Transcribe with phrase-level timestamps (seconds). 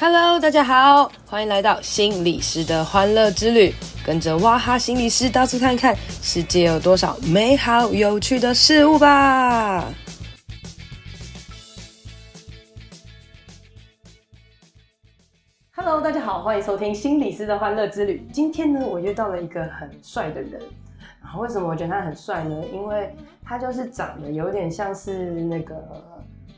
[0.00, 3.74] Hello，大家好，欢迎来到心理师的欢乐之旅，
[4.06, 9.92] 跟着哇哈心理师到处看看，世界有多少美好有趣的事物吧。
[15.74, 18.24] Hello，大家好，欢迎收听心理师的欢乐之旅。
[18.32, 20.62] 今天呢，我遇到了一个很帅的人。
[21.20, 22.62] 然后为什么我觉得他很帅呢？
[22.72, 23.12] 因为
[23.44, 25.74] 他就是长得有点像是那个。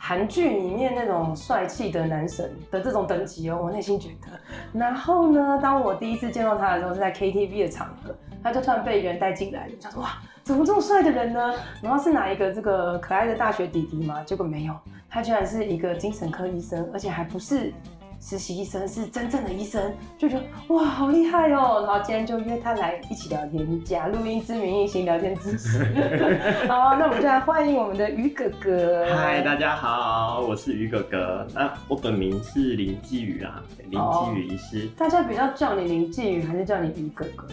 [0.02, 4.28] 韩剧里面那种帅气的男神的这种等级哦，我内心觉得。
[4.72, 11.52] 然后呢，当我第一次见到他的时候是在 KTV 的场合，他就突然被一个人带进来，想说哇，怎么这么帅的人呢？
[11.82, 14.24] 然后是哪一个这个可爱的大学弟弟吗？
[14.24, 14.74] 结果没有，
[15.08, 17.70] 他居然是一个精神科医生，而且还不是。
[18.20, 21.84] 实习医生是真正的医生，就觉得哇，好厉害哦！
[21.86, 25.82] 然后今天就约他来一起聊天，假录音之名，进行聊天知识。
[26.68, 29.06] 好，那我们就来欢迎我们的于哥哥。
[29.16, 31.46] 嗨，大家好，我是于哥哥。
[31.54, 34.86] 那我本名是林继宇啊，林继宇医师。
[34.98, 37.48] 大家比较叫你林继宇，还是叫你于哥哥？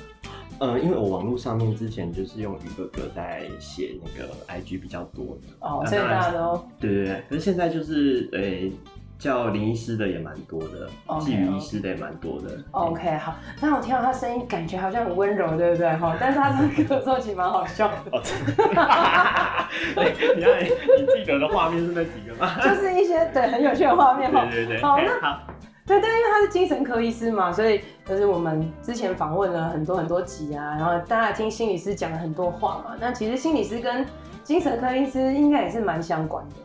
[0.60, 7.23] 嗯，因为我网络上面之前就是用鱼哥哥在写那个 IG 比较多的哦，所以大家都对对对。
[7.30, 8.40] 可是现在就是诶。
[8.42, 8.72] 欸
[9.20, 10.88] 叫林医师的也蛮多的，
[11.20, 12.58] 季宇医师的也蛮多的。
[12.72, 15.90] OK，好，那我听到他声音，感觉好像很温柔，对不对？
[15.98, 17.95] 哈，但是他唱歌的时候其实蛮好笑的。
[18.12, 18.22] 哦。
[19.95, 22.56] 你看，你记得的画面是那几个吗？
[22.62, 24.32] 就是一些对很有趣的画面。
[24.32, 24.82] 对对对。
[24.82, 25.42] 好，那好，
[25.86, 32.95] 对对，因为他是精神科医师嘛，所以就是我们之前访问了很多很多集啊，然后大家听心理师讲了很多话嘛。
[33.00, 34.06] 那其实心理师跟
[34.44, 36.56] 精神科医师应该也是蛮相关的。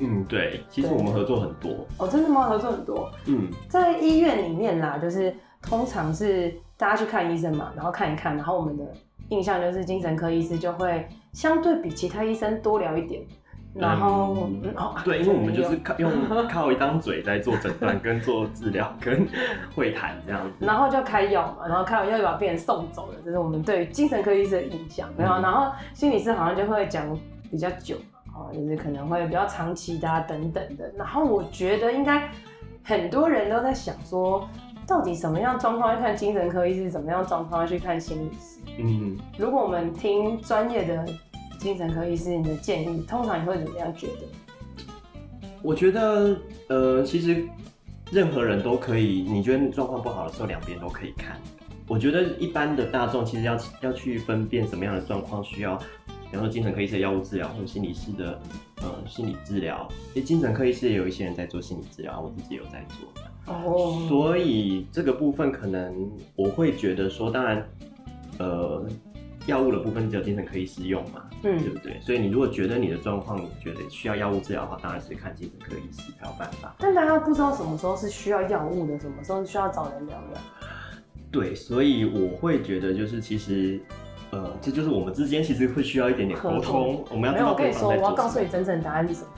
[0.00, 2.48] 嗯，对，其实我们合作很多哦，真的吗？
[2.48, 3.10] 合作很多。
[3.26, 8.84] 嗯，在医院里面啦，就是通常是大家去看医生嘛，然后看一看，然后我们的
[9.28, 13.22] 印象就是精神科医师就会相对比其他医生多聊一点，
[13.74, 16.10] 然后、嗯嗯、哦，对，因为我们就是靠用
[16.48, 19.28] 靠一张嘴在做诊断、 跟做治疗、跟
[19.74, 25.08] 会谈这样子，然后就开药嘛，然后开完药就把病人送走了，这是我们对精神科医师的印象。
[25.16, 27.06] 没有、嗯，然后心理师好像就会讲
[27.50, 27.96] 比较久。
[28.52, 32.30] 就是可能会比较长期的啊，等等的，然后我觉得应该
[32.82, 34.48] 很多人都在想说，
[34.86, 38.60] 到底什么样状况要看精神科医师，怎么样状况要去看心理师？
[38.78, 41.06] 嗯，如果我们听专业的
[41.58, 44.22] 精神科医师你的建议，通常你会怎么样觉得？
[45.62, 46.36] 我觉得，
[46.68, 47.46] 呃，其实
[48.10, 51.36] 任何人都可以，你觉得状况不好的时候，两边都可以看。
[51.86, 55.76] 我觉得一般的大众其实要要去分辨什么样的状况需要。
[56.30, 58.40] 比方说精神科医师的药物治疗，或者心理师的
[58.82, 63.08] 呃心理治疗，因为精神科医师也有一些人在做心理治疗，我自己有在做。
[63.46, 67.68] 哦、oh.，所以这个部分可能我会觉得说，当然，
[68.38, 68.86] 呃，
[69.46, 71.98] 药物的部分只有精神科医师用嘛，嗯，对不对？
[72.00, 76.76] 所以你如果觉得你的状况，你觉得需要药物治疗的话，当然是看精神科医师才有办法。
[76.78, 80.40] 但大家不知道什么时候是需要药物的，什么时候是需要找人聊聊。
[81.32, 83.80] 对，所以我会觉得就是其实。
[84.30, 87.04] 呃，这就是我们之间其实会需要一点点沟通。
[87.10, 89.28] 我们要没有，我跟你说，我要告诉你真正的答案是什么？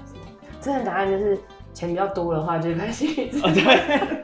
[0.60, 1.38] 真正答案就是
[1.72, 3.40] 钱比较多的话就看心理师。
[3.40, 3.52] 对，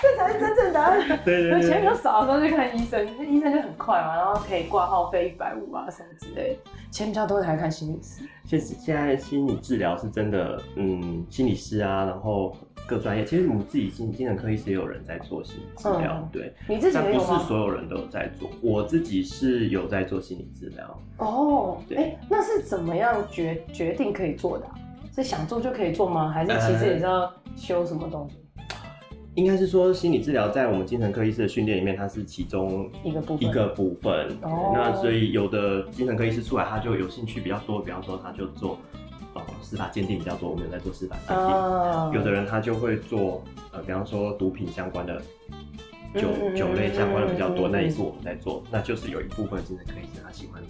[0.00, 1.06] 这才是真正答案。
[1.24, 1.62] 对对对。
[1.62, 6.70] 钱比较少的时候就看医生，那医生就很快嘛，然后可以挂号费一百五啊什么之类的。
[6.90, 8.22] 钱比较多才看心理师。
[8.44, 12.56] 现现在心理治疗是真的，嗯，心理师啊，然后。
[12.88, 21.02] 各专业，其实我们自己精精神科医师也有人在做心理治疗，嗯，对，你自己不是所有人都有在做，我自己是有在做心理治疗。
[21.18, 24.74] 哦，对，欸，那是怎么样决决定可以做的啊？
[25.14, 26.30] 是想做就可以做吗？
[26.30, 28.38] 还是其实也是要修什么东西？
[28.56, 28.64] 呃，
[29.34, 33.46] 应该是说心理治疗在我们精神科医师的训练里面，它是其中一个部分。
[33.46, 34.28] 一个部分。
[34.40, 38.78] 哦，那所以有的精神科医师出来，他就有兴趣比较多，比方说他就做。
[39.62, 41.36] 司法鉴定比较多，我们有在做司法鉴定。
[41.36, 42.14] Oh.
[42.14, 45.20] 有的人他就会做，呃，比方说毒品相关的
[46.14, 46.56] 酒、mm -hmm.
[46.56, 47.72] 酒类相关的比较多，mm -hmm.
[47.72, 48.62] 那也是我们在做。
[48.70, 50.62] 那就是有一部分精神科医生他喜欢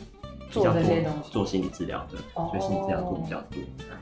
[0.50, 2.48] 做这些东西，做心理治疗的，oh.
[2.50, 3.60] 所以心理治疗做比较多。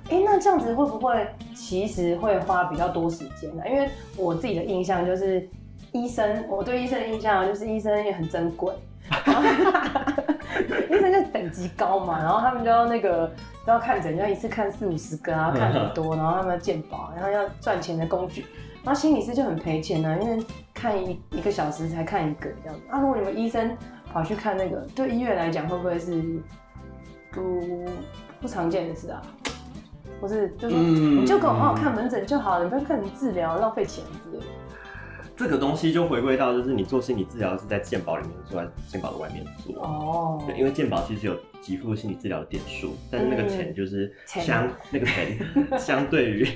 [0.09, 3.63] 哎、欸，那这样子会不会其实会花比较多时间呢？
[3.69, 5.49] 因为我自己的印象就是，
[5.93, 8.73] 医生，我对医生的印象就是医生也很珍贵。
[10.91, 13.27] 医生就等级高嘛，然后他们就要那个
[13.65, 18.45] 都要看诊，要一次看四五十个啊， 看很多，然后他们要健保，然后要赚钱的工具，
[18.83, 22.83] 然后心理师就很赔钱啊，因为看一一个小时才看一个这样子。
[22.89, 23.77] 那、啊、如果你们医生
[24.13, 26.23] 跑去看那个，对医院来讲会不会是
[27.33, 27.61] 不
[28.41, 29.23] 不常见的事啊？
[30.19, 34.47] 不是，就是说你就给我好好看门诊就好了，你不要看你治疗浪费钱之类的。
[35.37, 39.83] 这个东西就回归到，就是你做心理治疗是在健保里面做，在健保的外面做。
[39.83, 45.39] 哦，对，因为健保其实有给付心理治疗的点数，但是那个钱就是相、嗯、那个钱
[45.79, 46.49] 相对于，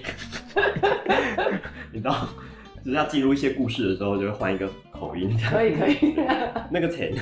[1.93, 2.27] 你知道，
[2.83, 5.37] 就是要记录一些故事的时候，就会换一个口音。
[5.51, 6.15] 可以可以，
[6.73, 7.13] 那个钱。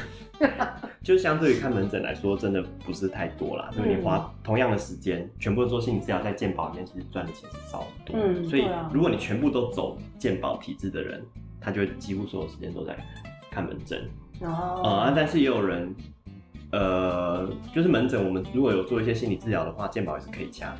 [1.02, 3.70] 就相对于看门诊来说，真的不是太多啦。
[3.76, 8.14] 因为你花同样的时间，全部做心理治疗，在健保里面其实赚的钱是少很多。
[8.16, 11.24] 嗯，所以如果你全部都走健保体制的人，
[11.68, 12.96] 他就几乎所有时间都在
[13.50, 14.08] 看门诊。
[14.40, 14.82] 哦。
[14.82, 15.94] 啊，但是也有人，
[16.72, 20.74] 呃，就是门诊，我们如果有做一些心理治疗的话，健保也是可以加，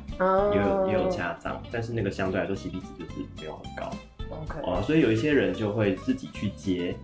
[0.53, 3.91] 也有也有加账，但是那个相对来说 CP 值就是没有很高。
[4.31, 4.59] OK。
[4.63, 6.95] 哦，所以有一些人就会自己去接。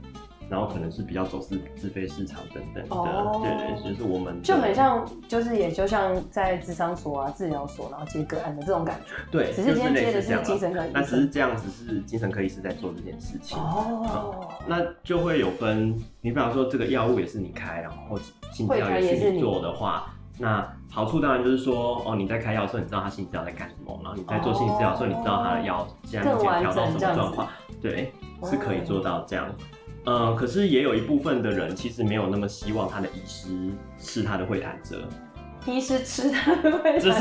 [0.50, 9.12] 然后可能是比较走私自费市场等等的，oh, 对对，就是我们就很像，就是也就像在智商所啊、治疗所，然后接个案的这种感觉。
[9.32, 13.58] 对，只是今天接的是精神科医生，那只是这样子是精神科医师在做这件事情。
[13.58, 14.44] 哦、oh.
[14.44, 18.18] 嗯，那就会有分，你比方说这个药物也是你开，然后
[18.52, 27.48] 心理治疗也是你做的话，那好处当然就是说，哦，你在开药的时候你知道他心理治疗在干什么，然后你在做心理治疗的时候你知道他的药现在目前调到什么状况，
[27.82, 28.14] 对，
[28.44, 29.50] 是可以做到这样。
[30.06, 33.50] 嗯，可是也有一部分的人其实没有那么希望他的医师
[33.98, 35.08] 是他的会谈者，
[35.66, 37.12] 医师吃他的会谈者，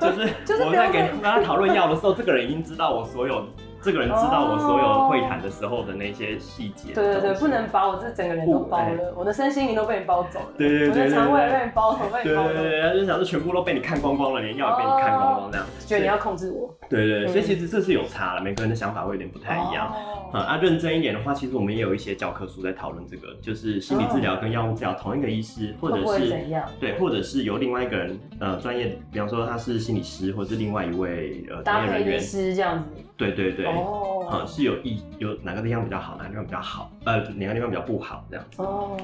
[0.00, 3.46] 就是就是我在给他讨论药的时候，这个人已经知道我所有。
[3.84, 6.94] 这个人知道我所有会谈的时候的那些细节。
[6.94, 10.46] 对对对，不能把我这整个人都包了，我的身心灵都被你包走了。
[10.56, 12.44] 对对对，肠胃被你包，肠胃被你包。
[12.44, 15.66] 对对对，他就想说全部都被你看光光了，连药也被你看光光这样。
[15.86, 16.74] 觉得你要控制我。
[16.88, 19.92] 对对，所以其实这是有差了，每个人的想法会有点不太一样。
[20.32, 26.34] 啊，啊，认真一点的话，其实我们也有一些教科书在讨论这个，就是心理治疗跟药物治疗同一个医师，或者是？
[26.80, 33.03] 对，或者是由另外一个人呃专业，比方说他是心理师，或者是另外一位呃专业人员，医师这样子。
[33.16, 33.66] 对对对。
[33.66, 34.00] 哦。
[34.48, 38.62] 是有一有哪个地方比较好，哪个地方比较好，呃，哪个地方比较不好这样子。
[38.62, 38.96] 哦，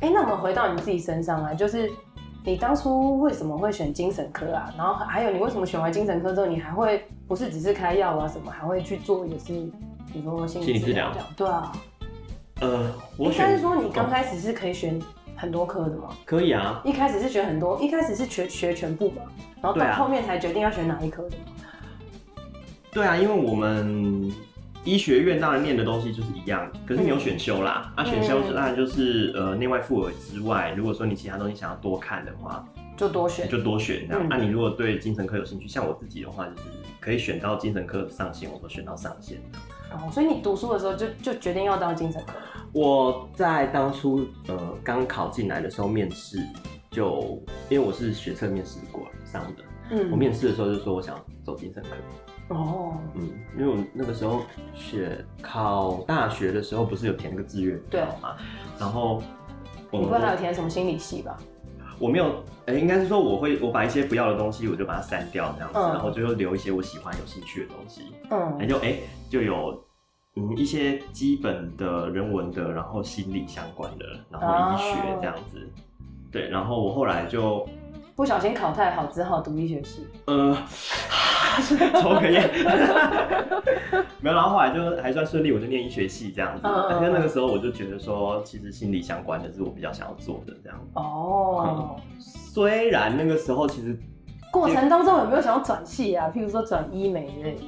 [0.00, 1.90] 哎、欸，那我们回到你自己身上啊，就是
[2.44, 4.70] 你当初为什么会选精神科啊？
[4.76, 9.54] 然后还有你为什么选完精神科之后，你还会不是只是开药啊什么，还会去做也是，
[10.12, 11.10] 比如说心理治疗？
[11.36, 11.72] 对啊。
[12.60, 13.36] 呃，我选。
[13.38, 15.00] 但是说你刚开始是可以选
[15.36, 16.08] 很多科的吗？
[16.26, 16.82] 可以啊。
[16.84, 19.22] 一开始是选很多，一开始是学学全部嘛，
[19.62, 21.36] 然后到后面才决定要选哪一科的。
[22.92, 24.32] 对啊，因为我们。
[24.82, 27.92] 医学院当然念的东西就是一样，可是你有选修啦。
[27.98, 32.66] 嗯、啊，选修当然就是呃内外妇儿之外，如果说你其他东西想要多看的话，
[32.96, 34.26] 就多选，就多选这样。
[34.26, 36.62] 那、嗯啊、你如果对精神科有兴趣，像我自己的话，就是
[36.98, 39.36] 可以选到精神科的上线，我都选到上线。
[39.92, 42.32] 哦，所以你读书的时候就就决定要当精神科？
[42.72, 46.38] 我在当初呃刚考进来的时候面试，
[46.90, 47.38] 就
[47.68, 51.90] 因为我是学测面试过上的，嗯，我面试的时候就说我想走精神科。
[52.50, 54.42] 哦，嗯，因为我那个时候
[54.74, 58.36] 学考大学的时候，不是有填个志愿表嘛？
[58.78, 59.22] 然后
[59.90, 61.38] 我你不会还有填什么心理系吧？
[62.00, 68.12] 我没有，哎、欸，应该是说我会我把一些不要的东西，我就把它删掉这样子，嗯、然后最后留一些我喜欢有兴趣的东西。
[68.30, 69.00] 嗯，也就哎、欸、
[69.30, 69.80] 就有
[70.34, 75.58] 嗯一些基本的人文的，然后心理相关的，然后医学这样子。
[75.58, 77.64] 哦、对，然后我后来就
[78.16, 80.08] 不小心考太好，只好读医学系。
[80.24, 80.56] 呃。
[82.02, 82.48] 抽个烟，
[84.20, 86.62] 没有，然后后来就还算顺利，我就念医学系这样子。
[86.64, 90.92] 因为、嗯、那个时候我就觉得说，其实心理相关的是我比较想要做的这样子。
[90.94, 93.98] 哦、嗯，虽然那个时候其实
[94.52, 96.30] 过程当中有没有想要转系啊？
[96.34, 97.62] 譬如说转医美之类的。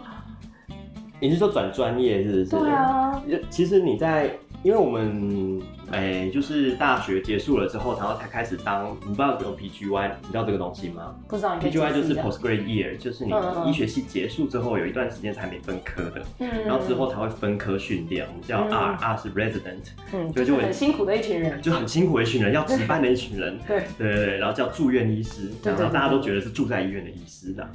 [1.20, 2.44] 你是说转专业是不是？
[2.46, 3.22] 对啊。
[3.48, 4.30] 其实你在。
[4.62, 11.14] 因为我们哎、欸，就是大学结束了之后，然后才开始当，你不知道有 PGY，你知道这个东西吗？
[11.26, 11.58] 不知道。
[11.58, 13.32] PGY 就是 postgrad year，就是你
[13.68, 27.68] 医学系结束之后有一段时间才没分科的，嗯，然后之后才会分科训练，我们叫 R，R、嗯、是 resident，嗯，就就很辛苦的一群人，就很辛苦的一群人，要值班的一群人， 对对对，然后叫住院医师，然后大家都觉得是住在医院的医师的。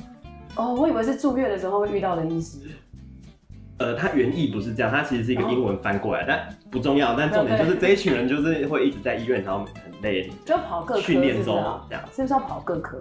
[0.55, 2.57] 哦，我以为是住院的时候会遇到的医师。
[3.79, 7.15] 呃，它原意不是这样，它其实是一个英文翻过来，但不重要。
[7.15, 11.55] 但重点就是这一群人就是会一直在医院，然后很累，就跑各科训练中
[11.87, 12.03] 这样。
[12.11, 12.99] 是不是要跑各科？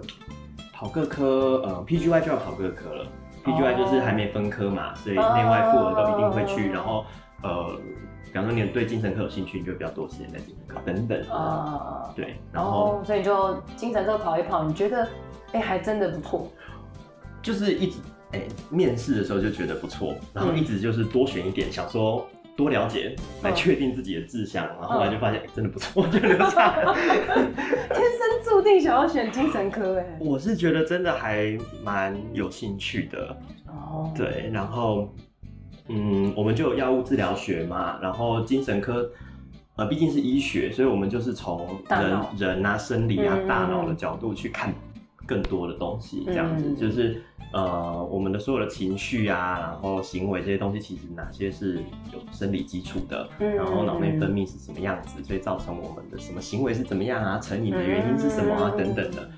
[0.73, 3.07] 跑各科，呃，PGY 就要跑各科了。
[3.43, 6.69] PGY 就是还没分科嘛，所以内外妇儿都一定会去。
[6.69, 7.05] 然后，
[7.41, 7.75] 呃，
[8.25, 11.19] 比方说你对精神科有兴趣，你就会比较多时间在精神科等等。
[11.29, 12.35] 啊，对。
[12.51, 15.07] 然后，所以你就精神科跑一跑，你觉得，
[15.53, 16.51] 哎，还真的不错。
[17.41, 17.97] 就是一直。
[18.31, 26.93] 哎、欸，面试的时候就觉得不错，然后一直就是多选一点，嗯、想说多了解来确定自己的志向，嗯、然后后来就发现、欸、真的不错，就留下来。
[26.93, 34.11] 天生注定想要选精神科哎，我是觉得真的还蛮有兴趣的哦。
[34.15, 35.13] 对，然后
[35.87, 39.09] 嗯，我们就有药物治疗学嘛，然后精神科，
[39.77, 44.73] 呃，毕竟是医学，所以我们就是从人人啊、生理啊、大脑的角度去看
[45.27, 47.21] 更多的东西，这样子、嗯、就是。
[47.53, 51.75] 呃，我们的所有的情绪啊，然后行为这些东西，其实哪些是
[52.11, 59.29] 有生理基础的，嗯、然后脑内分泌是什么样子，所以造成我们的什么行为是怎么样啊，成瘾的原因是什么啊，嗯、等等的。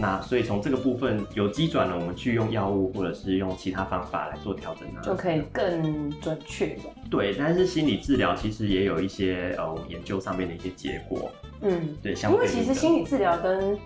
[0.00, 6.82] 那所以从这个部分有机转了，我们去用药物或者是用其他方法来做调整啊，就可以更准确的。
[7.10, 11.30] 对，但是心理治疗其实也有一些呃研究上面的一些结果。
[11.62, 13.76] 嗯，对，相对因为其实心理治疗跟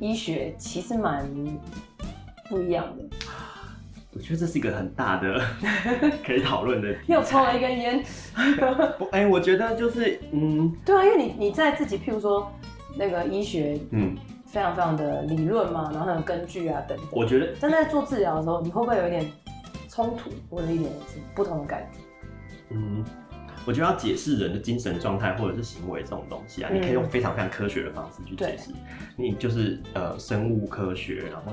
[0.00, 1.28] 医学其实蛮。
[2.50, 3.04] 不一样的，
[4.14, 5.38] 我觉得这是一个很大的
[6.24, 6.96] 可以讨论的。
[7.06, 8.02] 又抽了一根烟。
[8.98, 12.50] 不，哎，我觉得就是，嗯，对啊，因为你你在自己，譬如说
[12.96, 14.16] 那个医学，嗯，
[14.46, 17.06] 非常非常的理论嘛，然后还有根据啊等等。
[17.12, 19.30] 我觉得，但在做治疗的时候，你会不会有一点
[19.90, 20.90] 冲突或者一点
[21.34, 21.98] 不同的感觉？
[22.70, 23.04] 嗯，
[23.68, 28.72] 我觉得要解释人的精神状态或者是行为这种东西啊，嗯、你可以用非常非常科学的方式去解释。
[28.72, 28.78] 对
[29.16, 31.52] 你就是呃，生物科学，然后。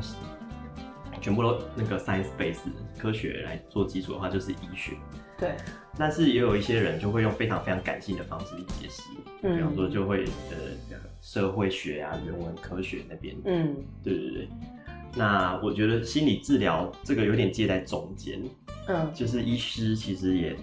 [1.21, 2.59] 全部都那个 science base
[2.99, 4.93] 科学来做基础的话，就是医学。
[5.39, 5.55] 对。
[5.97, 9.01] 但是也有一些人就会用非常非常感性的方式去解释，
[9.41, 14.49] 嗯，比方说就会呃社会学啊、人文科学那边，嗯，对对对。
[15.15, 18.39] 那我觉得心理治疗这个有点介在中间，
[18.87, 20.55] 嗯，就是医师其实也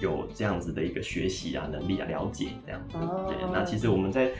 [0.00, 2.80] 有这样子的一个学习啊、能力啊、了解这样。
[2.90, 3.36] 对。
[3.52, 4.30] 那其实我们在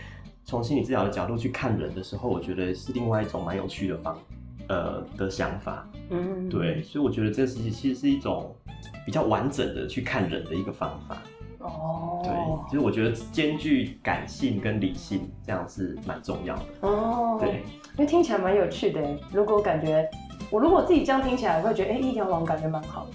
[0.44, 4.20] 从心理治疗的角度去看人的时候，我觉得是另外一种蛮有趣的方法。
[4.66, 8.56] 呃的想法，嗯，对，所以我觉得这个事情其实是一种
[9.04, 11.22] 比较完整的去看人的一个方法。
[11.58, 12.32] 哦，对，
[12.70, 16.64] 其实我觉得兼具感性跟理性这样是蛮重要的。
[16.80, 19.02] 哦，对，因为听起来蛮有趣的。
[19.34, 20.08] 如果感觉
[20.50, 23.12] 我如果自己这样听起来，我会觉得哎、欸，一条龙感觉蛮好的。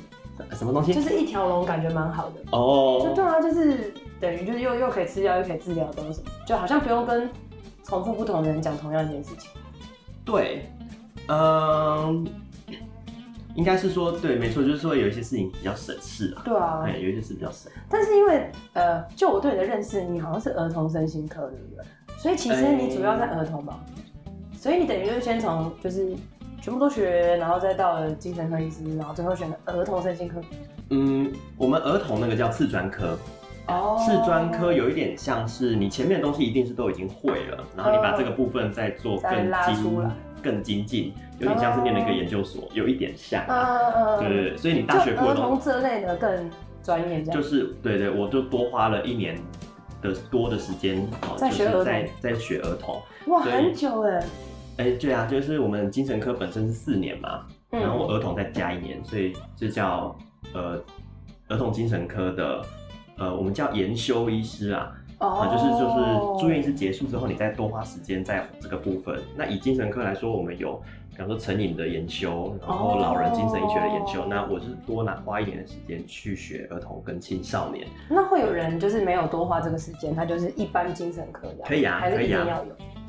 [0.56, 0.94] 什么东西？
[0.94, 2.36] 就是一条龙感觉蛮好的。
[2.52, 6.32] 哦，就对啊，就是等于就是又又可以吃药又可以治疗，都是什么？
[6.46, 7.30] 就好像不用跟
[7.84, 9.50] 重复不同的人讲同样一件事情。
[10.26, 10.70] 对。
[11.28, 12.26] 嗯，
[13.54, 16.42] 应该是说对，没错，就是说有一些事情比较省事啊。
[16.44, 17.72] 对啊，对，有一些事比较省。
[17.88, 21.86] 但是因为呃，就我对你的认识，你好像是儿童身心科，对不对？
[22.18, 23.80] 所以其实你主要在儿童吧？
[24.26, 26.16] 欸、所以你等于就是先从就是
[26.62, 30.42] 全部都学，然后再到了精神科医师，然后最后选了儿童身心科。
[30.90, 33.18] 嗯，我们儿童那个叫次专科。
[33.68, 33.98] 哦。
[34.00, 40.12] 次专科有一点像是你前面的东西一定是都已经会了，然后你把这个部分再做更精。
[40.42, 43.44] 更精进，有点像是念了一个研究所，有一点像，
[44.20, 46.50] 对对对，所以你大学过儿童这类的更
[46.82, 49.38] 专业，这样就是对对，我就多花了一年
[50.02, 54.24] 的多的时间，在学儿童，在在学儿童，哇，很久哎，
[54.80, 60.18] 哎，对啊，就是我们精神科本身是四年嘛，然后儿童再加一年，所以就叫
[60.54, 60.82] 呃
[61.50, 62.62] 儿童精神科的，
[63.18, 64.96] 呃，我们叫研修医师啊。
[65.18, 69.20] 啊，就是就是住院医师结束之后，你再多花时间在这个部分。
[69.36, 74.26] 那以精神科来说，我们有，比方说成瘾的研修，然后老人精神医学的研修。
[74.30, 77.86] 那我是多拿花一点的时间去学儿童跟青少年。
[78.10, 82.48] 那会有人就是没有多花这个时间，他就是一般精神科的，可以啊，可以啊，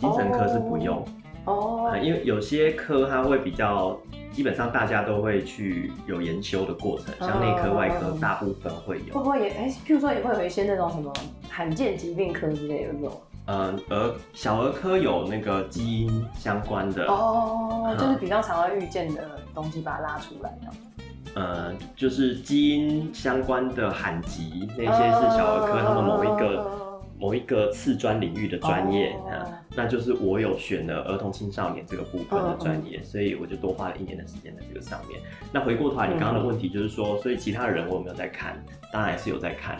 [0.01, 1.05] 精神科是不用。
[1.45, 3.99] 哦，因为有些科它会比较。
[4.33, 9.13] 基本上大家都会去有研修的过程，像内科、外科，大部分会有。
[9.13, 9.69] 会不会也哎？
[9.85, 11.13] 譬如说也会有一些那种什么
[11.49, 13.21] 罕见疾病科之类的那种。
[13.47, 21.35] 嗯，儿小儿科有那个基因相关的哦，就是比较常会遇见的东西，把它拉出来的。
[21.35, 26.90] 嗯，就是基因相关的罕疾，那些是小儿科他们某一个。
[27.21, 29.47] 某一个次专领域的专业啊，
[29.77, 35.21] 那就是我有选了儿童青少年这个部分的专业，所以我就多花了一年的时间在这个上面。
[35.53, 38.59] 那回过头来，你刚刚的问题就是说，所以其他的人我有没有在看？
[38.91, 39.77] 当然还是有在看，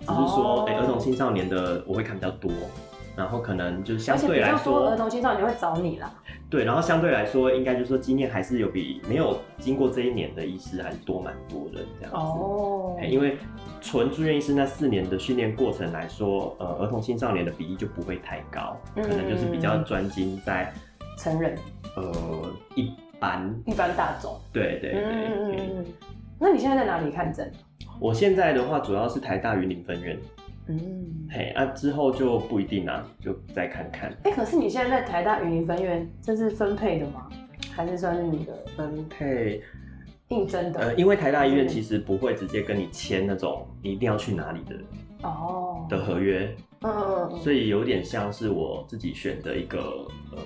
[0.00, 2.50] 只是说，哎，儿童青少年的我会看比较多。
[3.14, 6.10] 然后可能就是相对来说，儿童青少年会找你啦。
[6.50, 12.16] 对，然后相对来说，应该就是说经验还是有比没有经过这一年的医师还是多蛮多的这样子。
[12.16, 12.96] 哦。
[13.06, 13.36] 因为
[13.80, 20.72] 纯住院医师那四年的训练过程来说，呃，儿童青少年的比例就不会太高，可能就是比较专精在
[21.18, 21.56] 成人。
[21.96, 23.54] 呃，一般。
[23.66, 24.40] 一般大众。
[24.52, 25.02] 对对对。
[25.04, 25.84] 嗯。
[26.38, 27.52] 那你现在在哪里看诊？
[28.00, 30.18] 我现在的话，主要是台大云林分院。
[30.68, 34.10] 嗯，嘿，啊，之后就不一定啦，就再看看。
[34.24, 37.26] 哎、欸，可是你现在在台大云林分院，这是分配的吗？
[37.74, 39.62] 还是算是你的分配
[40.28, 40.80] 应征的？
[40.80, 44.76] 呃，因为台大医院其实不会直接跟你签那种你一定要去哪里的
[45.22, 50.38] 哦的合约，嗯，所以有点像是我自己选的一个呃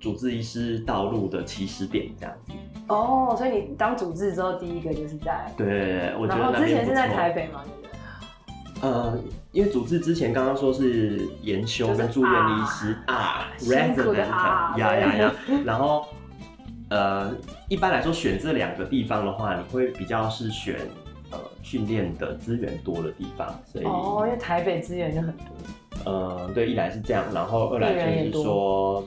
[0.00, 2.52] 主治医师道路的起始点这样子。
[2.88, 7.46] 哦，所以你当主治之后，第一个就是在对对对，我觉得然后之前是在台北。
[7.48, 7.62] 嘛？
[8.80, 9.18] 呃，
[9.50, 16.06] 因为主治之前刚刚说是研修跟住院医师啊，resident，呀呀呀，然后
[16.88, 17.34] 呃，
[17.68, 20.76] 一般来说选这两个地方的话，你会比较是选
[21.32, 25.46] 呃训练的资源多的地方，所以哦，因为台北资源就很多。
[26.04, 27.92] 呃，对，一来是这样，然后二来
[28.30, 29.04] 就是说，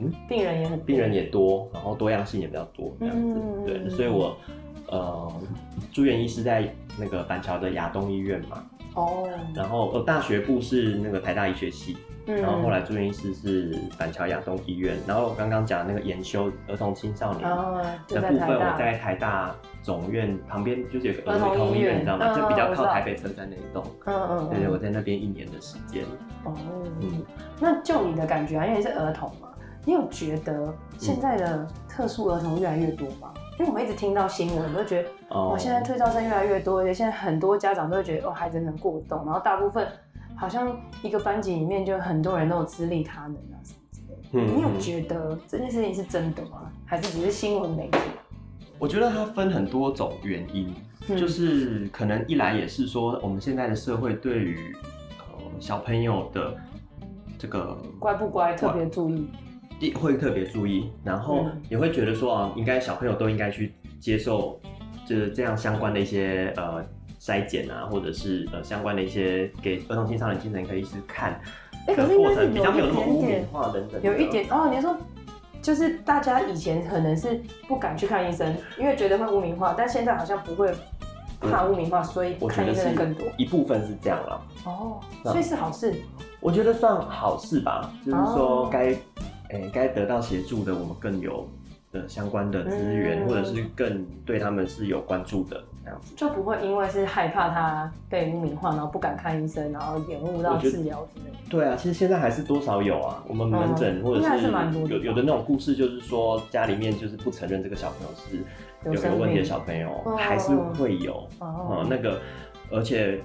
[0.00, 4.34] 嗯，病人也很多，病人也多，然后多样性也比较多，这样子，嗯、对，所以我
[4.88, 5.30] 呃
[5.92, 8.64] 住院医师在那个板桥的亚东医院嘛。
[8.94, 11.96] 哦，然后呃，大学部是那个台大医学系，
[12.26, 17.56] 嗯、然后后来住院医师是板桥亚东医院，然后我刚刚讲那个研修儿童青少年的
[18.20, 22.34] 部分，我在台大总院旁边就是有个儿童医院，你知道吗？
[22.34, 26.04] 就比较靠台北车站那一栋，嗯嗯，对对，我在那边一年的时间。
[26.44, 26.54] 哦，
[27.00, 27.24] 嗯，
[27.58, 29.48] 那就你的感觉啊，因为是儿童嘛，
[29.84, 33.32] 你有觉得现在的特殊儿童越来越多吗？
[33.62, 39.86] 因为我们一直听到新闻，我都觉得哦，现在退照生越来越多，而且现在很多家长都会觉得哦，孩子能过动，然后大部分
[40.34, 44.52] 好像一个班级里面就很多人都有资历他能啊什么之类的。
[44.52, 46.72] 嗯，你有觉得这件事情是真的吗？
[46.84, 47.98] 还是只是新闻媒体？
[48.80, 50.74] 我觉得它分很多种原因，
[51.08, 54.74] 嗯、就是可能一来也是说我们现在的社会对于
[55.20, 56.52] 呃小朋友的
[57.38, 59.30] 这个乖不乖特别注意。
[59.90, 64.60] 会特别注意，然后也会觉得说啊，应该小朋友都应该去接受，
[65.06, 66.84] 就是这样相关的一些呃
[67.20, 71.40] 筛检啊，或者是呃相关的一些给儿童青少年精神科医师看，
[71.86, 74.96] 哎，可是应该是比较没有那么污名化等等，有一点哦，你说
[75.60, 80.72] 就是大家以前可能是不敢去看医生，因为觉得会污名化，但现在好像不会
[81.40, 84.42] 怕污名化，所以看医生更多，一部分是这样了。
[84.64, 85.94] 哦，所以是好事，
[86.40, 88.96] 我觉得算好事吧，就是说该。
[89.52, 91.46] 哎，该得到协助的，我们更有
[91.92, 101.36] 的相关的资源，嗯、或者是更对他们是有关注的这样子，就不会因为是害怕他被污名化，然后不敢看医生，然后延误到治疗之类的。
[101.50, 104.50] 对啊，其实现在还是多少有啊，我们门诊、嗯、或者是
[104.88, 108.38] 有有的那种故事，就是说家里面就是不承认这个小朋友是
[108.86, 112.18] 有有问题的小朋友，还是会有哦、嗯、那个，
[112.70, 113.20] 而且。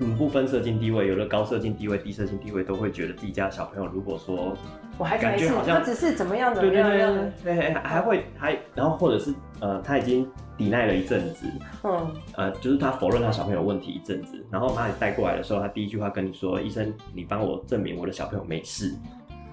[0.00, 4.56] 嗯，不分社经地位，有的高社经地位、低社经地位，都会觉得自己家小朋友如果说，
[4.98, 11.46] 我还感觉好像他只是怎么样怎么样，对对对，对，还会还，然后或者是呃，他已经抵赖了一阵子，
[11.84, 18.92] 嗯，呃，就是他否认他小朋友问题一阵子，然后把你带过来的时候，他第一句话跟你说：“医生，你帮我证明我的小朋友没事。”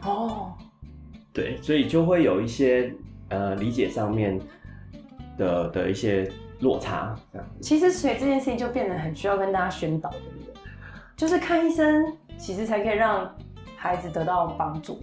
[0.03, 0.53] 哦，
[1.31, 2.91] 对，所以就会有一些
[3.29, 4.39] 呃理解上面
[5.37, 6.27] 的的一些。
[6.61, 10.53] 落差这样，其实所以这件事情就变得很需要跟大家宣导，对不对？
[11.17, 12.05] 就是看医生，
[12.37, 13.29] 其实才可以让
[13.75, 15.01] 孩子得到帮助，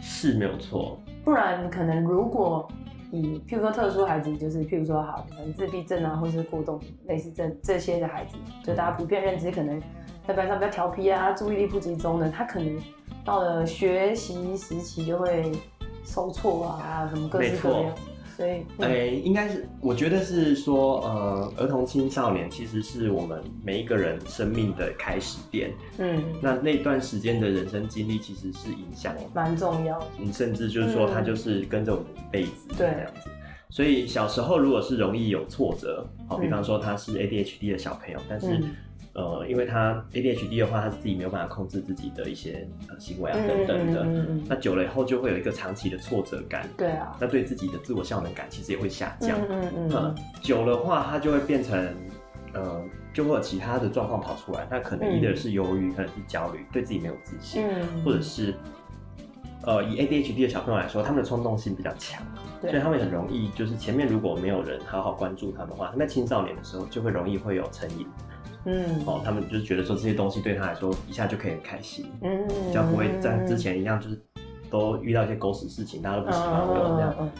[0.00, 0.98] 是没有错。
[1.24, 2.68] 不然可能如果
[3.10, 9.80] 以譬如说特殊孩子，就是譬如说好，可能自闭症啊，或是过动类似这这些的孩子，就大家普遍认知可能
[10.26, 12.78] 在班上比较调皮啊，注意力不集中的，他可能
[13.24, 15.52] 到了学习时期就会
[16.02, 17.94] 受挫啊，什么各式各样。
[18.36, 25.72] 对，哎、嗯欸，应该是，我觉得是说，呃，儿童青少年其实是我们每一个人生命的开始点。
[25.98, 30.02] 嗯，那那段时间的人生经历其实是影响蛮重要。
[30.18, 33.30] 你甚至就是说，他就是跟着我们一辈子这样子。
[33.30, 33.32] 嗯、
[33.70, 38.60] 所以小时候如果是容易有挫折，好，比方说他是 ADHD 的小朋友，但是。
[39.14, 44.06] 嗯呃，因为他 ADHD 的话，他是自己没有办法控制自己的一些呃行为啊等等的，
[44.48, 46.68] 那久了以后就会有一个长期的挫折感。
[46.76, 49.38] 对啊，那对自己的自我效能感其实也会下降。
[49.48, 51.88] 嗯嗯，嗯，嗯久的话，他就会变成
[52.54, 54.66] 呃，就会有其他的状况跑出来。
[54.68, 58.52] 那可能一个是忧郁，嗯、可能是焦虑，对自己没有自信，嗯、或者是
[59.62, 62.20] 呃，以 ADHD 的小朋友来说，他们的冲动性比较强，
[62.60, 68.06] 所以他们很容易就是前面如果没有人好好关注他们的话，他在青少年的时候就会容易会有成瘾。
[68.64, 74.20] 嗯，哦，他们就是觉得说这些东西对他来说一下就可以很开心，嗯，比较不会像之前一样，就是
[74.70, 77.30] 都遇到一些狗屎事情，大家都不喜欢我这样，嗯，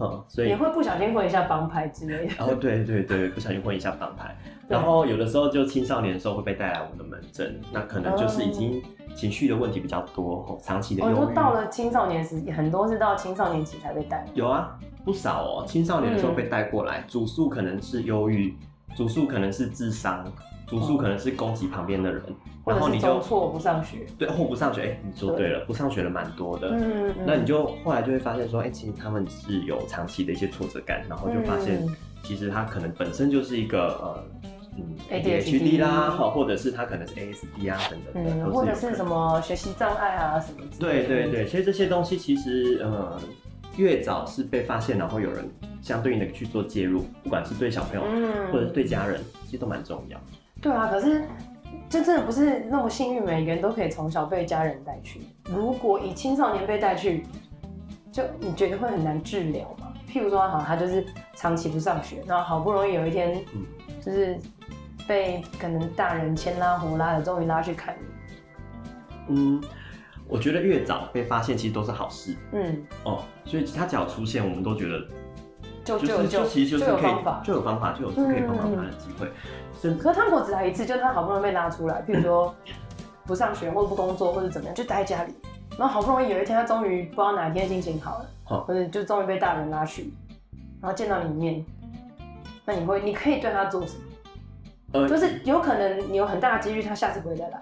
[0.00, 2.32] 嗯，所以也会不小心混一下帮派之类的。
[2.38, 4.36] 哦，对对对，不小心混一下帮派，
[4.68, 8.82] 然后有的时候就青少年的时候会被带来我们的门诊，那可能就是已经
[9.14, 11.12] 情绪的问题比较多，长期的忧郁。
[11.14, 14.26] 我说到了青少年时，很多是到青少年期才被带。
[14.34, 18.56] 有啊，不少哦，青少年的时候被带过来，主诉可能是忧郁，
[18.96, 20.24] 主诉可能是智商。
[20.72, 22.22] 主诉可能是攻击旁边的人，
[22.64, 31.86] 然后你就错不上学，对，或不上学，哎、欸，你说对了，对不上学的蛮多的，嗯，那你就后来就会发现说，哎、欸，其实他们是有长期的一些挫折感，然后就发现
[32.22, 34.24] 其实他可能本身就是一个呃，
[34.78, 41.08] 嗯，ADHD 啦，或，或者是他可能是 ASD 啊等等的，或者是什么学习障碍啊什么之类的。
[41.08, 43.20] 对对对，所以这些东西其实呃。
[43.78, 45.48] 越早是被发现，然后有人
[45.80, 50.20] 相对应的去做介入，不管是对小朋友，嗯，或者是对家人，其实都蛮重要。
[50.62, 51.24] 对啊，可是
[51.90, 55.20] 就真的不是那么幸运，每个人都可以从小被家人带去。
[55.50, 57.26] 如果以青少年被带去，
[58.12, 59.92] 就你觉得会很难治疗吗？
[60.08, 63.66] 譬如说，好，他就是长期不上学，然后好不容易有一天，嗯，
[64.00, 64.38] 就是
[65.06, 69.34] 被可能大人牵拉胡拉的，终于拉去看你。
[69.34, 69.60] 嗯，
[70.28, 72.36] 我觉得越早被发现，其实都是好事。
[72.52, 75.04] 嗯，哦，所以他只要出现，我们都觉得
[75.84, 79.28] 就就就，就其实就是可以，就有方法，就有方法，就有可以帮忙他的机会。
[79.84, 82.54] 嗯、可是他如果只来一次，就是他好不容易被拉出来，譬如说
[83.26, 85.34] 不上学或者不工作或者怎么样，就待在家里，
[85.78, 90.12] 然后好不容易有一天，他终于不知道哪一天心情好了，哦、或者就终于被大人拉去，
[90.80, 91.64] 然后见到你一面，
[92.64, 94.02] 那你会，你可以对他做什么？
[94.92, 97.58] 呃，就是有可能你有很大的几率，他下次不会再来。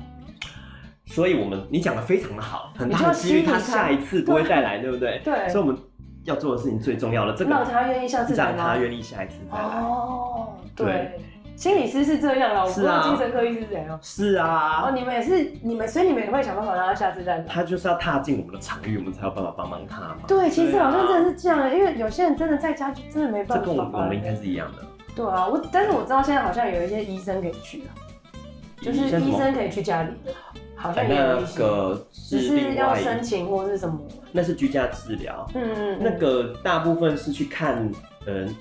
[1.07, 5.21] 所以，我们你讲的非常的好，很大的几率他下一次不会再来，对不对？
[5.25, 5.49] 对。
[5.49, 5.77] 所以我们
[6.25, 9.65] 要做的事情最重要的，这个让他愿意下次来，让他愿意下一次再来。
[9.65, 11.19] 哦，对。
[11.57, 13.99] 心理师是这样啦，我不知道精神科医师是怎样。
[14.01, 14.85] 是啊。
[14.87, 17.45] 哦，你们也是，你们所以你们也会想办法让他下次再来。
[17.45, 20.17] 他就是要踏进我们的场域，我们才有办法帮忙他嘛。
[20.27, 23.67] 对，其实好像真的是这样，因为有些人真的在家就真的没办法。
[23.67, 24.79] 这跟我们应该是一样的。
[25.15, 27.93] 对啊，我但是我知道现在好像有一些医生可以去啊，
[28.81, 30.33] 就是医生可以去家里的。
[30.81, 31.63] 好像有一些，
[32.11, 34.01] 只是要申请或是什么？
[34.33, 35.47] 那是居家治疗。
[35.55, 37.87] 嗯，嗯嗯，那个大部分是去看，
[38.25, 38.55] 嗯、呃，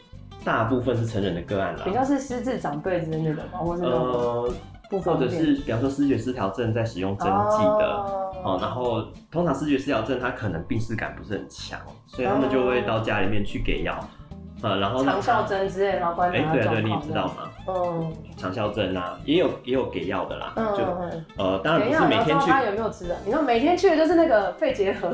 [0.44, 1.84] 大部分是成人的个案啦。
[1.86, 4.54] 比较是失智长辈之类的吧，或是呃，
[4.90, 8.58] 或者是比方说失觉失调症在使用针剂的哦，哦。
[8.62, 9.02] 然后
[9.32, 13.98] 通常失觉失调症他可能病视感不是很强，所以他们就会到家里面去给药。
[14.62, 17.50] 呃，然后长效针之类，然后观察哎，对对，你知道吗？
[17.68, 20.54] 嗯，长效针啊，也有也有给药的啦。
[20.56, 22.50] 嗯，就呃，当然不是每天去。
[22.50, 23.16] 他有没有吃的？
[23.26, 25.14] 你说每天去的就是那个肺结核。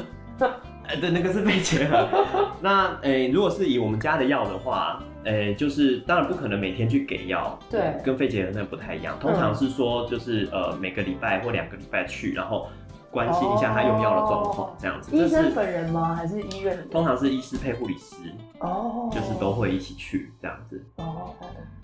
[0.87, 2.07] 哎，对，那个是肺结核。
[2.61, 7.57] 那哎，如果是以我们家的药的话，哎，就是当然不可能每天去给药。
[7.69, 9.17] 对，跟肺结核那不太一样。
[9.19, 12.67] 通常是说，就是呃，每个礼拜或两个礼拜去，然后。
[13.15, 15.15] 关心一下他用药的状况，这样子。
[15.15, 16.13] 医生本人吗？
[16.13, 16.77] 还是医院？
[16.91, 18.17] 通常是医师配护理师。
[18.59, 19.09] 哦。
[19.09, 20.85] 就是都会一起去这样子。
[20.97, 21.33] 哦。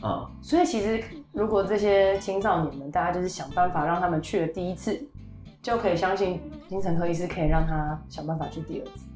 [0.02, 0.30] 啊。
[0.42, 5.02] 所以其实如果这些青少年们，大家就是想办法让他们去了第一次，
[5.62, 9.08] 就可以相信精神科医师可以让他想办法去第二次，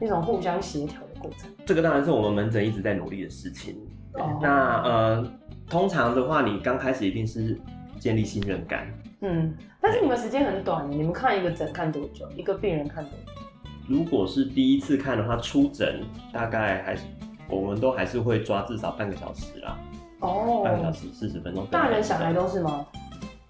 [0.00, 1.48] 那种互相协调的过程。
[1.64, 3.76] 这个当然是我们门诊一直在努力的事情。
[4.14, 4.36] 哦。
[4.42, 5.32] 那呃，
[5.68, 7.56] 通常的话，你刚开始一定是
[8.00, 8.92] 建立信任感。
[9.20, 12.28] 嗯，但是你们时间很短，你们看一个诊看多久？
[12.36, 13.40] 一个病人看多久？
[13.88, 16.00] 如果是第一次看的话，出诊
[16.32, 17.02] 大概还是
[17.48, 19.76] 我们都还是会抓至少半个小时啦。
[20.20, 21.66] 哦，半个小时四十分钟。
[21.70, 22.86] 大人小孩都是吗？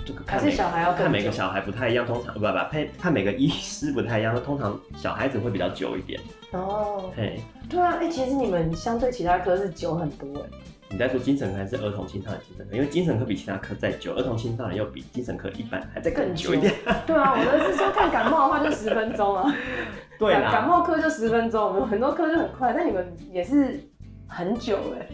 [0.05, 6.19] 这个还是小孩要看每个小孩不太一样，通常不不看看每个医师不太一样，那通常小孩子会比较久一点。
[6.53, 10.49] 哦，嘿，对啊，哎、欸，其实你们相对其他科是久很多哎。
[10.93, 12.75] 你在说精神科还是儿童青少年精神科？
[12.75, 16.75] 因为精神科比其他科再久，儿童青少年又比精神科一般还在更久一点。
[17.07, 19.55] 对啊，我的是说看感冒的话就十分钟啊。
[20.19, 23.81] 对啦，感冒科就十分钟，我们很多科就很快，但你们也是
[24.27, 25.09] 很久哎。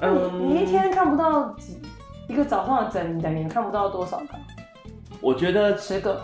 [0.00, 1.80] 嗯，你一天看不到几
[2.28, 4.26] 一个早上的诊，你等于看不到多少个？
[5.20, 6.20] 我觉得十个。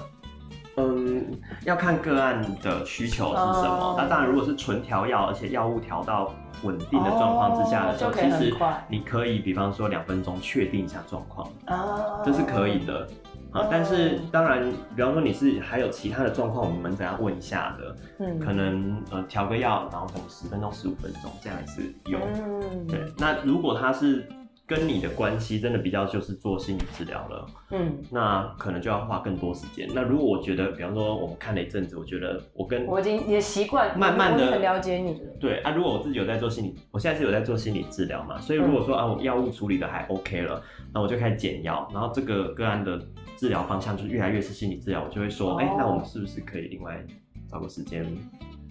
[0.78, 1.24] 嗯，
[1.64, 3.94] 要看个案的需求是什么。
[3.96, 4.10] 那、oh.
[4.10, 8.54] 当然，如果是纯调药，而且药物调到稳定的状况之下的时候，oh, 其实
[8.88, 13.06] 你可以，比方说两分钟确定一下状况，啊，这是可以的。
[13.50, 14.62] 啊，但是当然，
[14.94, 17.96] 比方说你是还有其他的状况，我们门诊要问一下的。
[18.18, 22.18] 嗯，可能呃调个药，然后可能十分钟、十五分钟这样也是有。
[22.20, 23.04] 嗯，对。
[23.16, 24.28] 那如果他是。
[24.68, 29.88] 跟你的关系真的比较就是做心理治疗了，嗯，那可能就要花更多时间。
[29.94, 35.31] 那如果我觉得，比方说我们看了一阵子，我觉得我跟我已经也习惯，慢慢的很了解你了。
[35.40, 43.00] 对啊，如果我自己有在做心理，我现在是有在做心理治疗嘛，所以如果说啊，我药物处理的还 OK 了，那我就开始减药，然后这个个案的
[43.38, 47.02] 治疗方向就越来越是心理治疗，我就会说，哎、哦欸，那我们是不是可以另外
[47.50, 48.04] 找个时间？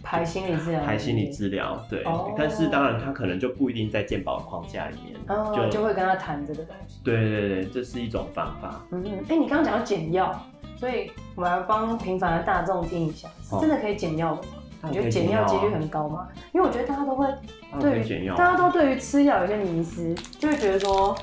[0.09, 2.01] 排心理治疗，排心理治疗，对。
[2.03, 2.31] Oh.
[2.37, 7.01] 但是当然，他可能就不一定在健保框架里面，oh, 就就会跟他谈这个东西。
[7.03, 8.81] 对对对，这是一种方法。
[8.91, 9.11] 嗯嗯。
[9.27, 10.33] 哎、欸，你刚刚讲到减药，
[10.77, 14.47] 所以我们来帮平凡的大众听一下，是真的可以减药的吗？
[14.83, 14.93] 你、oh.
[14.93, 16.29] 觉得减药几率很高吗？
[16.53, 17.27] 因为我觉得大家都会
[17.81, 21.13] 对于大家都对于吃药有些迷思，就会觉得说。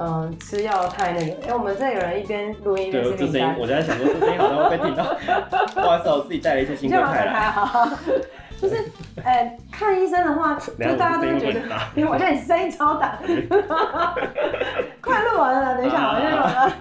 [0.00, 1.32] 嗯，吃药太那个。
[1.42, 3.18] 哎、欸，我们这有人一边录音一边吃饼干。
[3.18, 5.04] 对，这声音，我在想说，这声音好像会被听到。
[5.74, 7.50] 不好意思，我自己带了一些新歌开来。
[7.50, 7.86] 好，
[8.58, 8.76] 就是，
[9.22, 11.60] 哎、欸，看医生的话，就大家都会觉得，
[11.94, 13.18] 因为我觉得你声音超大。
[15.02, 16.72] 快录完了，等一下，我先录完了。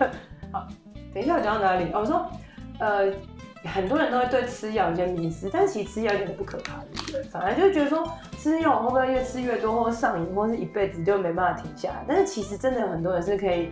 [0.54, 0.68] 好，
[1.14, 1.88] 等一下我讲到哪里？
[1.94, 2.26] 我说，
[2.80, 3.12] 呃，
[3.66, 7.24] 很多人都会对吃药有些迷思，但是其实吃药一点都不可怕，对不对？
[7.24, 8.08] 反而就觉得说
[8.42, 12.06] 吃药会不会越吃越多，或上瘾，或是一辈子就没办法停下来？
[12.08, 13.68] 但是其实真的有很多人是可以，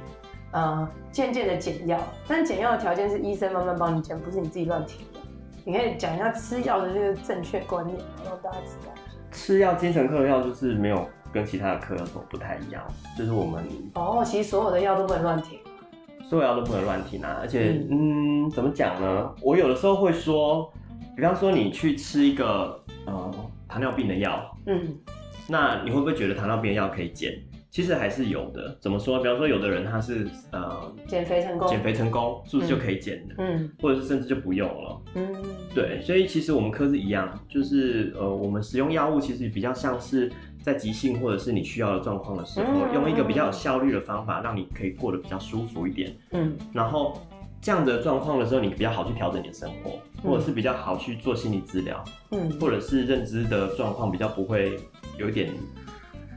[0.51, 5.19] 呃，渐渐的减药，但减药的条件是医生慢慢帮你减，不是你自己乱停的。
[5.63, 8.91] 你可以讲一下吃药的这个正确观念，让大家知道。
[9.31, 12.83] 吃药，精神科的药就是没有跟其他的科有什么不太一样，
[13.17, 15.59] 就是我们哦，其实所有的药都不能乱停。
[16.29, 17.37] 所有药都不能乱停啊！
[17.39, 19.33] 而且，嗯，嗯，怎么讲呢？
[19.41, 20.69] 我有的时候会说，
[21.15, 23.31] 比方说你去吃一个呃
[23.67, 24.95] 糖尿病的药，嗯，
[25.47, 27.37] 那你会不会觉得糖尿病的药可以减？
[27.69, 28.75] 其实还是有的。
[28.79, 29.19] 怎么说？
[29.19, 33.35] 比方说有的人他是呃减肥成功，减肥成功是不是就可以减的？
[33.37, 35.01] 嗯，或者是甚至就不用了？
[35.15, 35.35] 嗯，
[35.75, 36.01] 对。
[36.01, 40.31] 所以其实我们科是一样，就是呃我们使用药物其实比较像是。
[40.59, 46.13] 在急性或者是你需要的状况的时候，嗯、用一个比较有效率的方法，让你可以过得比较舒服一点。
[46.31, 47.21] 嗯，然后
[47.61, 52.03] 这样的状况的时候，你比较好去调整你的生活，嗯、或者是比较好去做心理治疗。
[52.31, 54.79] 嗯，或者是认知的状况比较不会
[55.17, 55.51] 有一点，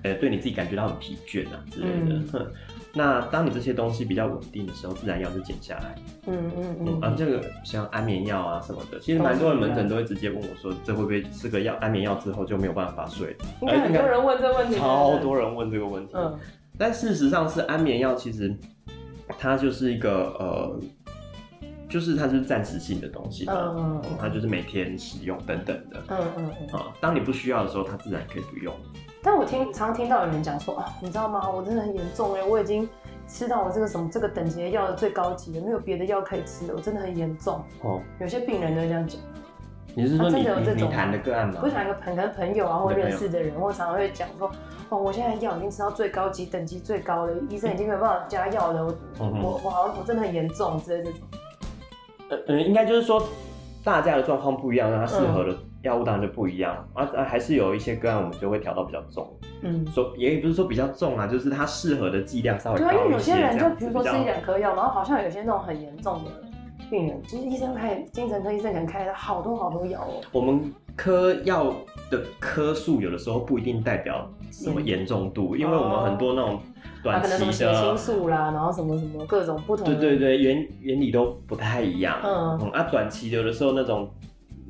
[0.05, 2.23] 呃，对你自己感觉到很疲倦啊之类的。
[2.35, 2.53] 嗯
[2.93, 5.95] 那当你这些东西比较稳定的时候，自然药就减下来。
[6.27, 7.01] 嗯嗯嗯。
[7.01, 13.37] 啊，这个像安眠药啊什么的，其实蛮多人门诊都会直接问我说，这会不会吃个药安眠药之后就没有办法睡？
[13.61, 14.75] 应该很多人问这个问题。
[14.75, 16.15] 超多人问这个问题。
[16.17, 16.37] 嗯。
[16.77, 18.53] 但事实上是安眠药，其实
[19.39, 20.81] 它就是一个呃，
[21.91, 23.55] 就是它是暂时性的东西嘛。
[23.57, 24.17] 嗯嗯。
[24.19, 26.03] 它就是每天使用等等的。
[26.09, 26.79] 嗯嗯嗯。
[26.79, 28.75] 啊，当你不需要的时候，它自然可以不用。
[29.23, 31.51] 但我听常听到有人讲说啊，你知道吗？
[31.51, 32.89] 我真的很严重哎，我已经
[33.29, 37.63] 吃到我这个什么这个等级的药的最高级了，没有别的药可以吃了，我真的很严重。
[37.83, 39.21] 哦，有些病人都会这样讲。
[39.95, 41.61] 你是说你、啊、真的有这种你谈的个案吗？
[41.61, 44.51] 不是谈个朋跟朋友啊，或认识的人，我常常会讲说，
[44.89, 51.21] 哦，我现在药已经吃到最高级等级最高了，医生已经没有办法加药了，我、嗯、我我好像我真的很严重之类这种。
[52.31, 53.23] 呃呃，应该就是说
[53.85, 55.59] 大家的状况不一样，那他适合的、嗯。
[55.83, 62.93] 药物当然就不一样啊，啊，还是有一些个案我们就会调到比较重，嗯，说也不是说比较重啊，就是它适合的剂量稍微高一些。
[62.93, 66.31] 对，因为有些人就比如说吃一两颗药，然后好像有些那种很严重的
[66.91, 70.21] 病人，就是医生开精神科医生可能开了好多好多药哦。
[70.33, 71.75] 我们科药
[72.11, 76.61] 的颗数有的时候不一定代表什么严重度，嗯、因为我们很多那种
[77.03, 82.19] 短期的，啊、可能什么血清素啦，然后什么什么各种不同的，对对对，原原理都不太一样。
[82.23, 84.11] 嗯嗯，啊，短期有的时候那种。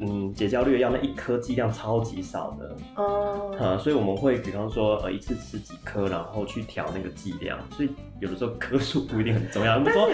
[0.03, 9.79] 嗯，解焦虑的药那一颗剂量超级少的，哦、嗯，所以我们会比方说，呃，一次吃几颗，然后去调那个剂量，所以有的时候颗数不一定很重要。
[9.81, 10.09] 比如说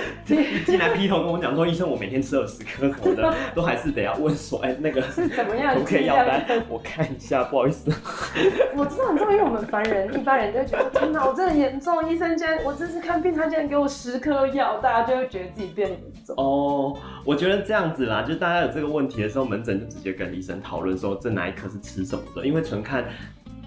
[0.64, 5.74] 进来劈头跟我讲说，医生我每天吃二十颗什么的， 都还是得要问说，哎、欸，那个是怎么样？
[5.74, 6.44] 可不可以药单？
[6.68, 7.90] 我看一下，不好意思。
[8.76, 16.34] 我知道很重要，因为我们凡人一般人就会觉得，天哪，我真的很严重，医生竟然我这次看病，他竟然给我十颗药，大家就会觉得自己变严重。
[16.36, 19.76] 哦，我觉得这样子啦，就大家有这个问题的时候，门诊。
[19.76, 23.04] 就直接跟医生讨论说，这哪一颗是吃什么的，因为纯看，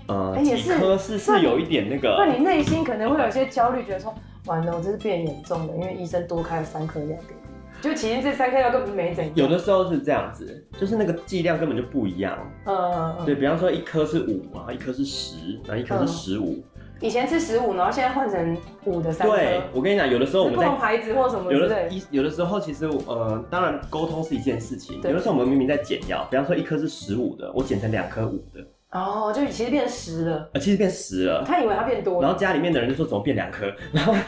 [0.07, 2.15] 呃，欸、几颗是是有一点那个。
[2.17, 4.11] 那你内心可能会有些焦虑，觉得说，
[4.45, 9.33] 完了，我这是变严重的，因为医生多开了三颗药给你，就其实这三颗药根本没怎样。
[9.35, 12.37] 有的时候是这样子，就是那个剂量根本就不一样。
[12.65, 13.25] 嗯嗯嗯。
[13.25, 16.63] 对，比方说一颗是五，然后一颗是十，然后一颗是十五。
[17.01, 19.33] 以前是十五，然后现在换成五的三颗。
[19.37, 21.49] 对，我跟你讲，有的时候我们在不同牌子或什么。
[21.53, 24.97] 有的一有的时候其实呃，当然沟通是一件事情。
[25.01, 28.59] 有的时候我们明明在减药，比方说一颗是十五的，我减成两颗五的。
[28.91, 30.49] 哦，就其实变十了。
[30.53, 31.43] 呃，其实变十了。
[31.45, 32.21] 他以为他变多了。
[32.21, 33.65] 然后家里面的人就说怎么变两颗？
[33.93, 34.21] 然后，哎、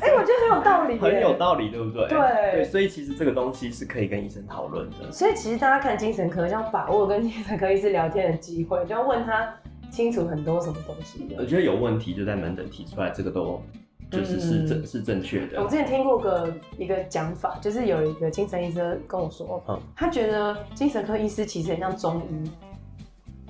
[0.00, 0.98] 欸，我觉得很有道理。
[0.98, 2.08] 很有道理，对不对？
[2.08, 2.18] 对
[2.52, 5.10] 对，所以其实这个东西是可以跟医生讨论的。
[5.10, 9.52] 所以其实大家看精神科，要把握跟精神科医师聊天的机会，就要问他。
[9.88, 13.62] 清楚很多什么东西，我觉得有问题就在门诊提出来，这个都
[14.10, 15.62] 就是是正、嗯、是正确的。
[15.62, 22.50] 我之前听过个一个讲法，就是有一个精神医生跟我说，嗯、他觉得精神科医师其实很像中医。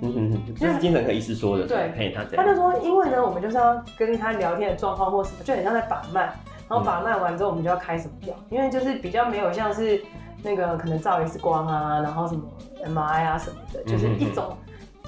[0.02, 1.66] 嗯嗯嗯，这是精神科医师说的。
[1.66, 6.22] 对，他他就说，因为呢，我们就是要跟他聊天的状况或什么，就很像在把脉，
[6.68, 10.02] 然后把脉完之后，我们就要开什么药，因为就是比较没有像是
[10.42, 12.42] 那个可能照 X 光啊，然后什么
[12.84, 14.56] MRI 啊什么的，就是一种。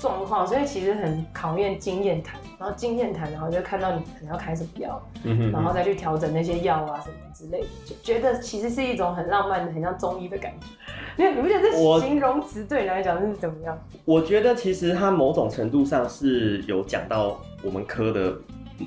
[0.00, 10.66] 状况，所以其实很考验经验谈，然后经验谈，然后就看到你可能要开什么药，嗯、然后再去调整那些药啊什么之类的，就觉得其实是一种很浪漫的、很像中医的感觉。
[11.18, 13.76] 因为你不觉得这形容词对你来讲是怎么样？
[14.04, 18.34] 我觉得其实它某种程度上是有讲到我们科的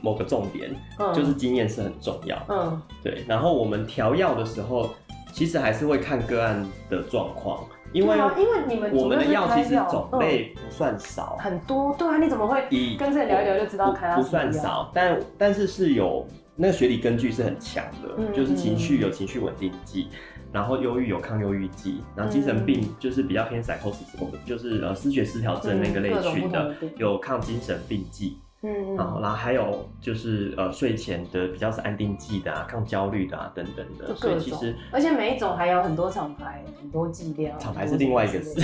[0.01, 2.37] 某个重点，嗯、就是经验是很重要。
[2.47, 3.23] 嗯，对。
[3.27, 4.89] 然后我们调药的时候，
[5.33, 7.63] 其实还是会看个案的状况。
[7.93, 12.63] 因为因为你们我们的药其实种类不算少，很多对啊，你怎么会
[12.97, 13.93] 跟这聊一聊就知道？
[14.15, 20.07] 不算少，但但是是有那个学理根据是很强的，嗯就是情绪有情绪稳定剂，
[20.51, 24.05] 然后忧郁有抗忧郁剂，然后精神病就是比较偏 psychosis，
[24.45, 28.37] 就是呃思觉失调症那个类群的，有抗精神病剂。
[28.63, 37.57] 嗯，然后然后还有就是呃睡前的比较是安定剂的啊，抗焦虑的啊等等的，所以其实而且每一种还有很多厂牌，很多剂量。
[37.57, 38.53] 厂牌是另外一个事。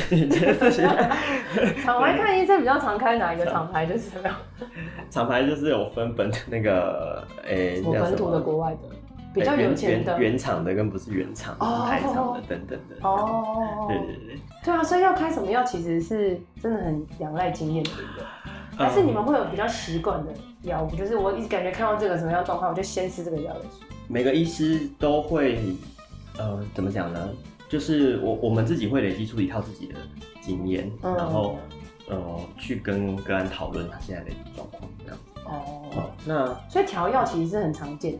[1.84, 4.30] 厂牌看医生比较常开哪一个厂牌就是什么？
[5.10, 8.80] 厂牌就是有分本那个诶，我本土的国外的
[9.40, 12.96] 比较有钱的原厂的跟不是原厂台厂的等等的。
[13.02, 14.40] 哦，对对对。
[14.64, 18.26] 对啊，所以要开什么药其实是真的很仰赖经验的一个。
[18.78, 20.32] 但是你们会有比较习惯的
[20.64, 23.62] 药物，就是我一直感觉看到这个什么样状况，我就先吃这个药的。
[24.08, 25.60] 每个医师都会，
[26.38, 27.30] 呃，怎么讲呢？
[27.70, 29.96] 就是我我们自己会累积出一套自己的
[30.40, 31.58] 经验，嗯、然后
[32.10, 35.42] 呃去跟个案讨论他现在的状况这样子。
[35.44, 38.20] 哦，嗯、那所以调药其实是很常见的，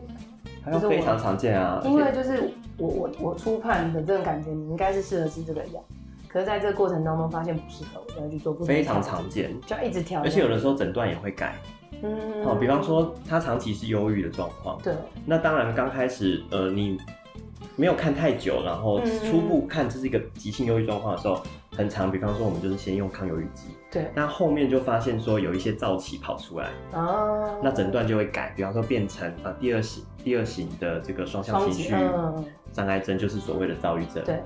[0.70, 1.80] 调药非常常见啊。
[1.84, 5.84] 因为就是我我我初判的这种感觉，你应该是适合吃这个药。
[6.28, 8.64] 可是在这个过程当中发现不适合，我就要去做不。
[8.64, 10.20] 非常常见，就要一直调。
[10.22, 11.54] 而且有的时候诊断也会改。
[12.02, 12.44] 嗯。
[12.44, 14.78] 好，比方说他长期是忧郁的状况。
[14.82, 14.92] 对。
[15.24, 16.98] 那当然刚开始，呃，你
[17.76, 21.40] 没有看太久，然后初步看这是一个急性忧郁状况的时候，
[21.74, 22.12] 很常。
[22.12, 23.68] 比方说我们就是先用抗忧郁剂。
[23.90, 24.10] 对。
[24.14, 26.70] 那后面就发现说有一些燥气跑出来。
[26.92, 27.58] 哦。
[27.62, 31.94] 那诊断就会改，比方说变成啊第二型第二型的这个双向情绪
[32.72, 34.22] 障碍症，就是所谓的躁郁症。
[34.24, 34.40] 对。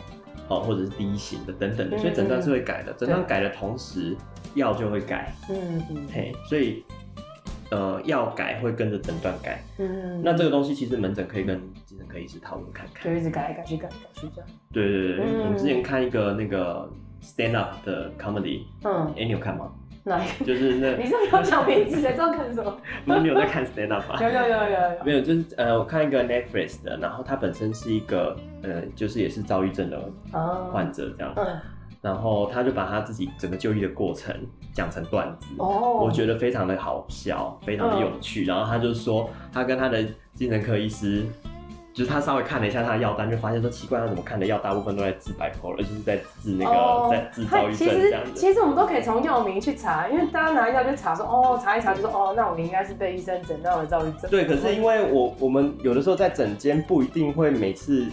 [0.49, 2.93] 哦，或者是第一型的等等的，所以诊断是会改的。
[2.95, 4.15] 诊断改的同时，
[4.55, 5.33] 药就会改。
[5.49, 6.07] 嗯嗯。
[6.13, 6.85] 嘿，所以
[7.71, 9.63] 呃，药改会跟着诊断改。
[9.79, 10.21] 嗯。
[10.23, 13.11] 那这个东西其实门诊可以跟精神科医师讨论看看。
[13.11, 14.51] 就一直改来改去改来改去这样。
[14.73, 16.91] 对对对，我们之前看一个那个
[17.23, 19.71] stand up 的 comedy，嗯，哎，你有看吗？
[20.05, 20.45] 哪一个？
[20.45, 22.01] 就是那， 你是不是要讲名字？
[22.03, 22.77] 知道看什么？
[23.07, 24.19] 那你有在看 stand up 吗？
[24.21, 25.05] 有有有有有。
[25.07, 30.11] 没有，就是呃，我看一个 Netflix 的，然后他本身是一个呃，就是也是躁郁症的
[30.73, 31.33] 患者这样。
[31.37, 31.47] 嗯。
[32.01, 34.35] 然后他就把他自己整个就医的过程
[34.75, 38.45] 讲成段子，哦，我觉得非常的好笑，非常的有趣。
[38.45, 40.05] 然后他就说，他跟他的
[40.35, 41.25] 精神科医师。
[41.95, 48.31] 就是他稍微看了一下他的药单，就发现说奇怪，他怎么看的药大部分都在治 bipolar，而就是在治那个、oh, 在治躁郁症这样子。
[48.35, 54.31] 其实其实我们都可以从药名去查，因为大家拿药就查说哦，查一查就说哦，那我们应该是被医生诊断为躁郁症。
[54.31, 58.07] 对，可是因为我我们有的时候在诊间不一定会每次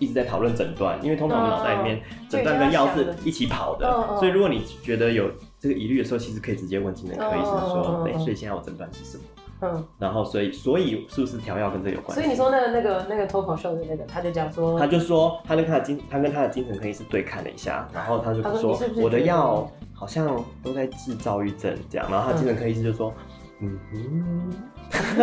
[0.00, 5.30] 一直在讨论诊断，因为通常我们脑袋里面诊断跟药是一起跑的，oh, 所以如果你觉得有
[5.60, 9.22] 这个疑虑的时候，其实可以直接问精神科医生说，对，所以现在我诊断是什么？
[9.62, 12.20] 嗯，然后所以所以是不是调药跟这有关系？
[12.20, 23.14] 所以你说那个那个那个脱口秀的那个，他就讲说，他就说他跟他的精他跟他的精神科医师对看了一下，然后他就说我的药好像都在治躁郁症这样，然后他精神科医师就说，
[23.60, 24.52] 嗯哼，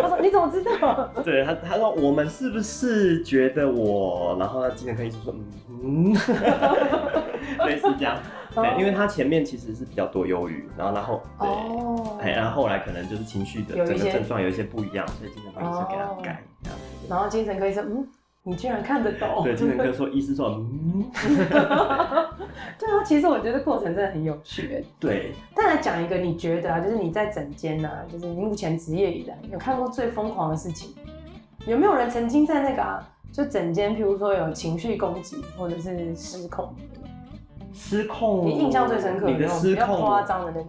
[0.00, 1.10] 他说你怎么知道？
[1.24, 4.36] 对他他说我们是不是觉得我？
[4.38, 5.34] 然后他精神科医师说
[5.68, 8.16] 嗯哼， 类似这样。
[8.54, 16.42] 对，因为他前面其实是比较多忧郁，然后然后对，哎、哦，然后后来可能就是情绪的整个症状有一些不一样，所以精神科医生给他改。
[17.08, 18.08] 然后精神科医生，嗯，
[18.44, 19.42] 你居然看得懂？
[19.44, 21.04] 对，精神科说，医师说，嗯，
[22.78, 24.84] 对啊，其实我觉得过程真的很有趣。
[25.00, 30.94] 对，再来讲一个，你觉得啊，就是你在整间呐，就是你目前职业以来有看过最疯狂的事情？
[31.66, 36.74] 有没有人曾经在那个啊，就整间，譬如说有情绪攻击或者是失控？
[37.72, 40.68] 失控，你印象最深刻的那种比较夸张的那种，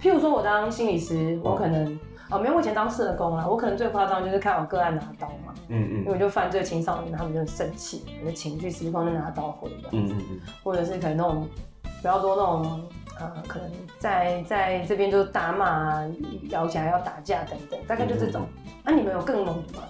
[0.00, 1.98] 譬如说我当心理师，我可能
[2.30, 11.48] 哦，没有我以前当社工啊，我可能最夸张就是看我个案拿刀嘛，嗯嗯，因为就犯罪青少年，他们就很生气，有的情绪失控就拿刀回这样子，嗯嗯，或者是可能那种
[11.82, 12.82] 比较多那种
[13.20, 16.04] 呃，可能在在这边就是大骂啊，
[16.50, 18.42] 咬起来要打架等等，大概就这种。
[18.82, 19.84] 那你们有更猛的吗？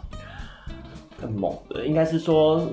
[1.20, 2.66] 更猛的应该是说。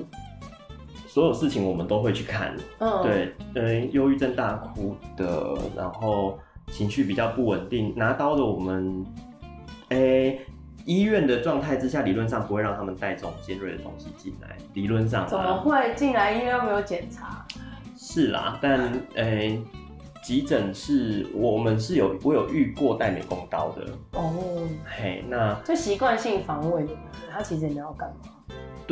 [1.12, 9.04] 所有事情我们都会去看，嗯，对，嗯，忧郁症大哭的，然后情绪比较不稳定，拿刀的，我们，
[9.90, 10.40] 哎、欸，
[10.86, 15.28] 医院的状态之下，理论上不会让他们带这种尖锐的东西进来，理论上。
[15.28, 16.32] 怎么会进来？
[16.32, 17.46] 医院又没有检查？
[17.94, 18.80] 是啦，但，
[19.14, 19.62] 哎、欸，
[20.24, 23.84] 急诊室我们是有，我有遇过带美工刀的。
[24.12, 26.92] 哦，嘿，那就习惯性防卫的，
[27.30, 28.30] 他其实也没有干嘛？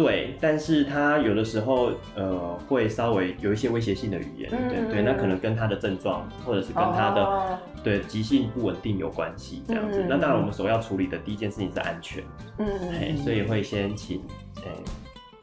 [0.03, 10.03] 对，但是他有的时候，呃，会稍微有一些威胁性的语言，嗯、对对，那可能跟他的症状，或者是跟他的、哦、对急性不稳定有关系，这样子。
[10.03, 12.24] 嗯、那当然，我们首要处理的第一件事情是安全，
[12.57, 12.66] 嗯，
[12.99, 14.22] 嘿，所以会先请，
[14.64, 14.70] 哎，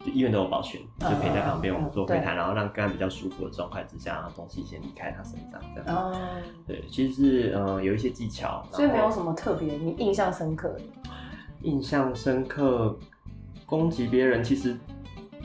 [0.04, 5.96] 就医院都有保全，就陪在旁边，我们做会谈，嗯、然后让个案比较舒服的状态之下，然后东西先离开他身上，这样。
[5.96, 6.16] 哦、
[6.66, 10.82] 对，其实是呃有一些技巧，所以没有什么特别你印象深刻的。
[11.64, 12.96] 印象深刻，
[13.68, 14.76] 攻击别人其实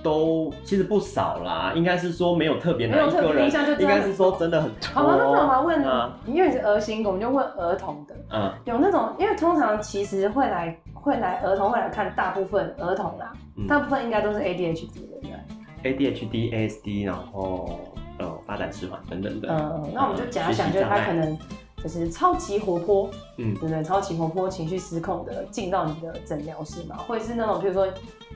[0.03, 3.47] 都其实不少啦，应该是说没有特别哪一个人，
[3.79, 4.89] 应该是说真的很多。
[4.95, 8.15] 好吧，那我要问，啊、因为你是儿心，我们就问儿童的。
[8.31, 15.39] 嗯，有那种，因为通常其实会来会来儿童会来看，大部分儿童啦，嗯、大部分应该都是 ADHD 的
[15.83, 17.79] 对，ADHD、ASD，然后
[18.19, 19.49] 呃发展迟缓等等的。
[19.51, 21.37] 嗯，那我们就假想，就是他可能。
[21.83, 23.83] 就是超级活泼，嗯，对不对？
[23.83, 27.87] 超级活泼，情绪失控的进到你的诊疗室嘛，或者是那种，比如说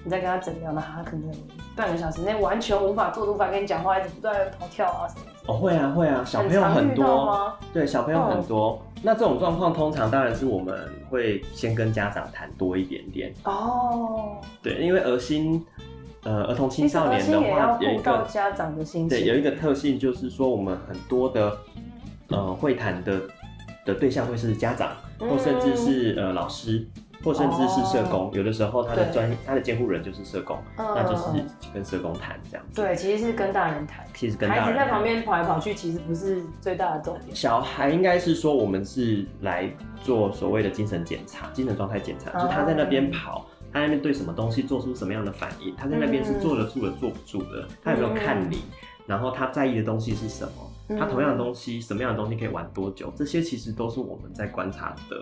[0.03, 1.31] 你在跟他诊疗的，他可能
[1.77, 5.53] 半个小时内完全无法做，无法跟你讲话，一直不断的跑跳啊什么的。
[5.53, 8.83] 哦，会啊，会啊，小朋友很多，对，小朋友很多。
[8.97, 10.77] 嗯、那这种状况通常当然是我们
[11.09, 13.33] 会先跟家长谈多一点点。
[13.45, 15.65] 哦，对，因为儿心，
[16.25, 21.57] 呃，儿童青少年的话，有一个家长的心情，对，有一个特性就是说，我们很多的，
[22.31, 23.21] 呃，会谈的。
[23.87, 26.87] 的对象会是家长，或甚至是呃老师，
[27.23, 28.31] 或甚至是社工。
[28.35, 31.23] 有的时候他的专他的监护人就是社工，那就是
[31.73, 32.83] 跟社工谈这样子。
[32.83, 34.05] 对，其实是跟大人谈。
[34.13, 34.65] 其实跟大人。
[34.65, 37.35] 孩子在旁边跑来跑去，其实不是最大的重点。
[37.35, 39.71] 小孩应该是说，我们是来
[40.03, 48.63] 做所谓的精神检查、精神状态检查，就他在那边跑，他在那边对什么东西做出什么样的反应，他在那边是坐得住的、坐不住的，他有没有看你，
[49.07, 50.66] 然后他在意的东西是什么。
[50.89, 53.13] 他同样的东西，什么样的东西可以玩多久？
[53.17, 55.17] 这些其实都是我们在观察的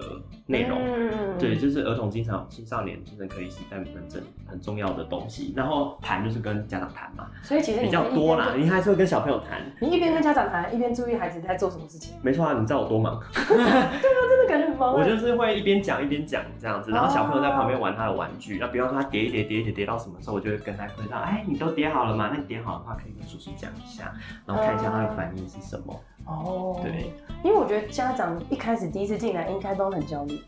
[0.47, 0.79] 内容。
[0.83, 5.55] 嗯、对，就是儿童、经常青少年精神科医师在门诊很重要的东西。
[5.57, 8.55] 然后谈就是跟家长谈嘛，所以其实比较多啦。
[8.57, 9.61] 你还是会跟小朋友谈。
[9.81, 12.15] 你一边跟家长谈，一边注意孩子在做什么事情。
[12.23, 13.21] 没错啊，你知道我多忙。
[13.33, 14.95] 对啊，真的感觉很忙。
[14.95, 18.59] 我就是会一边讲一边讲这样子，然后小朋友在旁边玩他的玩具。
[18.59, 22.31] 那、啊、比方说他叠一叠叠一叠叠到什么时候，我就会跟他回到，哎，你都叠好了吗？
[22.33, 24.13] 那你叠好的话，可以跟叔叔讲一下，
[24.47, 26.01] 然后看一下他的反应是什么。
[26.27, 27.11] 哦，对，
[27.45, 30.41] 因为我觉得家长一开始第一次进来应该都很焦虑，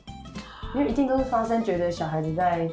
[0.75, 2.69] 因为一定都是发生觉得小孩子在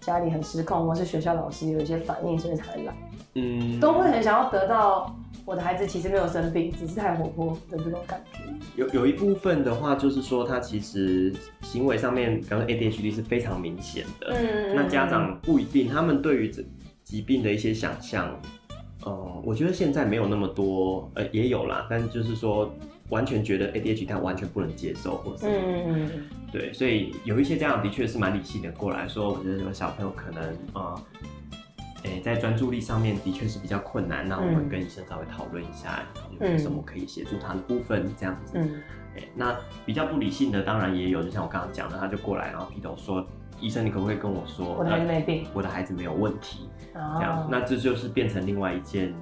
[0.00, 2.94] 家里很失控，或是学校老师有一些反应，所以才来，
[3.34, 5.14] 嗯，都会很想要得到
[5.44, 8.38] 我的孩子其实没有生病，只是太活泼的这种感觉。
[8.74, 16.64] 有有一部分的话，就是说他其实行为上面，刚刚 ADHD 是非常明显的，嗯，那家长不一定，他们对于这
[17.04, 18.34] 疾病的一些想象。
[19.06, 22.68] 哦，我觉得现在没有那么多，呃，也有啦，但就是说，
[23.08, 26.10] 完全觉得 ADHD 他完全不能接受，或者是，嗯，
[26.50, 31.02] 对，所以有一些家长的确是蛮理性的过来说，我觉得这个小朋友可能，呃，
[32.02, 36.02] 欸、在专注力上面的确是比较困难，那我们跟医生稍微讨论一下，
[36.40, 38.58] 有什么可以协助他的部分，这样子，
[39.36, 43.24] 那比较不理性的当然也有，就像我刚刚讲的，他就过来，然后劈头说。
[43.60, 49.14] 医生，你可不可以跟我说，我的孩子没病，我的孩子没有问题，这样，那这就是变成另外一件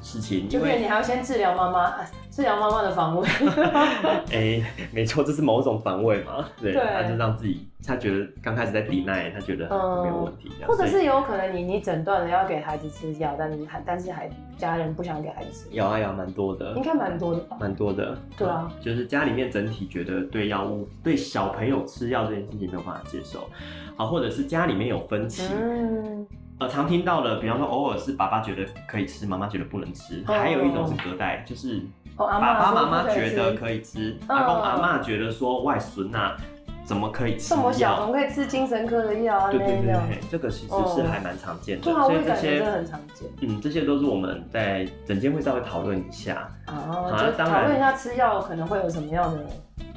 [0.00, 1.94] 事情，就变你还要先治疗妈妈，
[2.32, 3.28] 治疗妈妈的防卫。
[4.32, 9.68] 哎，没错，这是某种防卫嘛，对，他就让自己，他觉得刚开始在抵赖，他觉得
[10.02, 23.46] 没有问题，或者是有可能你你诊断了要给孩子吃药，但是还但是还家人不想给孩子吃，有啊有蛮多的，应该蛮多的吧，蛮多的，对啊，就是家里面整体觉得对药物对小朋友吃药这件事情没有办法接受，
[23.94, 25.46] 好，或者是家里面有分歧。
[25.52, 26.26] 嗯。
[26.58, 31.82] 呃，常听到的，比方说，偶尔是爸爸觉得可以吃，妈妈觉得不能吃，还有一种是隔代，就是
[32.16, 36.36] 爸爸妈妈觉得可以吃，阿公阿妈觉得说外孙呐
[36.84, 37.56] 怎么可以吃药？
[37.56, 39.50] 这么小怎么可以吃精神科的药啊？
[39.50, 43.28] 对对对，这个其实是还蛮常见的，所以这些很常见。
[43.40, 49.44] 嗯，这些都是我们在整间会稍微讨论一下，哦，就讨论一下吃药可能会有什么样的。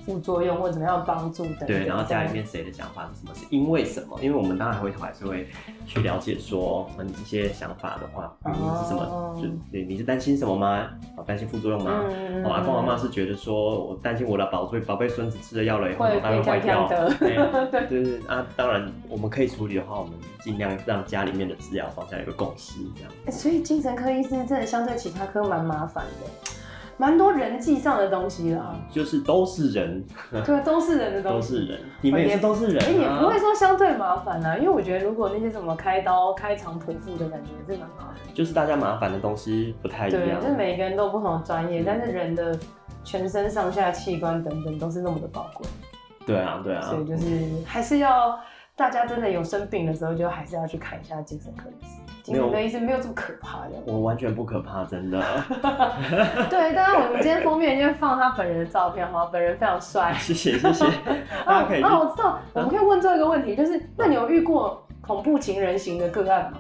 [0.06, 1.66] 副作用或怎么样帮助的？
[1.66, 3.34] 对，然后家里面谁的想法是什么？
[3.34, 4.18] 是因为什么？
[4.22, 5.48] 因为我们当然会还是会
[5.88, 9.36] 去了解说，你这些想法的话，原因是什么？
[9.42, 10.88] 就你你是担心什么吗？
[11.26, 12.04] 担心副作用吗？
[12.44, 16.88] 我阿公阿妈是觉得说我担心我的宝贝宝贝孙子吃了药了以后他会坏掉。
[17.20, 23.12] 对对对啊，当然我们可以处理的话，我们尽量让家里面的治疗方向有个共识，这样。
[23.32, 26.52] 所以精神科医师真的相对其他科蛮麻烦的。
[26.98, 42.58] 蛮多人际上的东西啦，就是都是人，对，都是人的东西，都是人，你们也都是人，也不会说相对麻烦啊，因为我觉得如果那些什么开刀、开肠剖腹的感觉是蛮麻烦，就是大家麻烦的东西不太一样，对，就是每个人都不同的专业，但是人的
[43.04, 45.68] 全身上下器官等等都是那么的宝贵，
[46.26, 47.28] 对啊，对啊，所以就是
[47.66, 48.40] 还是要
[48.76, 52.02] 大家真的有生病的时候，就还是要去看一下精神科医师。
[52.26, 55.22] 精神科医生没有这么可怕的，我完全不可怕，真的。
[56.50, 60.12] 对，当然我们今天封面就放他本人的照片，哈，本人非常帅。
[60.20, 60.86] 谢 谢谢谢，
[61.46, 61.60] 大。
[61.60, 66.58] 啊，我知道，我们可以问最后一个问题，就是那你有遇过恐怖情人型的个案吗？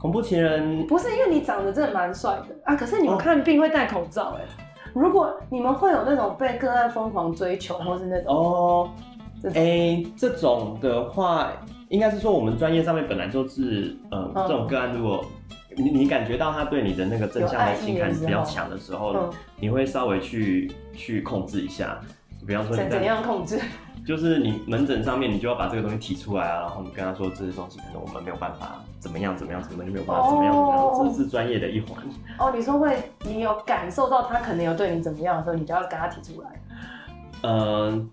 [0.00, 4.42] 恐怖情人不是，因为你长得真的蛮帅的啊，可是你们看病会戴口罩，哎，
[4.92, 8.90] 如果你们会有那种被个案疯狂追求，或是那种哦，
[9.54, 11.52] 哎，这种的话。
[11.94, 15.24] 应该是说我们专业上面本来就是，呃，嗯、这种个案，如果
[15.76, 19.30] 你你感觉到他对你的那个正向的情感比较强的时候，嗯、
[19.60, 22.00] 你会稍微去去控制一下，
[22.44, 23.60] 比方说你怎样控制？
[24.04, 32.02] 就是你门诊上面，你就要把这个东西提出来啊，然后你跟他说这些东西可能我们没有办法怎么样怎么样，根本就没有办法怎么样怎么样，这是专业的一环。
[32.38, 36.48] 哦，你说会，你有感受到他可能有对你怎么样的时候，你就要跟他提出来。
[37.44, 38.10] 嗯，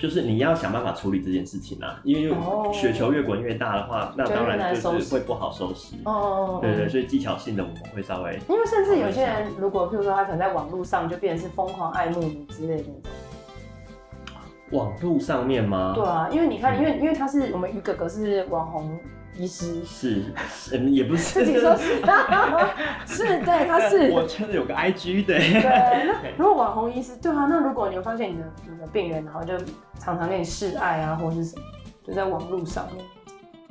[0.00, 2.34] 就是你要想办法处理这件事情啊，因为
[2.72, 5.94] 雪球越滚越大的话，那当然就是会不好收拾。
[6.06, 8.40] 哦，对对，所以技巧性的我们会稍微。
[8.48, 12.88] 因为甚至有些人，如果譬如说他可能在网络上就变成是疯狂爱慕你之类的。
[14.70, 15.92] 网络上面吗？
[15.94, 18.98] 对啊，因为你看，因为因为他是我们鱼哥哥是网红
[19.40, 20.22] 医师，是，
[20.72, 21.94] 嗯，也不是自己说是，
[23.06, 24.10] 是，对，他是。
[24.10, 25.38] 我真的有个 IG 的。
[25.38, 29.56] 对，那如果网红医师，对啊，那如果你有发现你的你的病人，然后就
[29.98, 31.62] 常常跟你示爱啊，或者是什么，
[32.04, 33.04] 就在网路上面。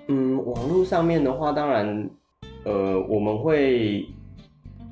[0.08, 2.10] 嗯，网路上面的话，当然，
[2.64, 4.08] 呃，我们会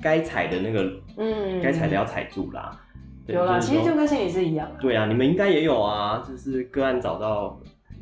[0.00, 2.70] 该踩的那个，嗯，该踩的要踩住啦。
[3.26, 4.70] 有啦，其实就跟心理师一样。
[4.80, 7.58] 对啊，你们应该也有啊，就是个案找到。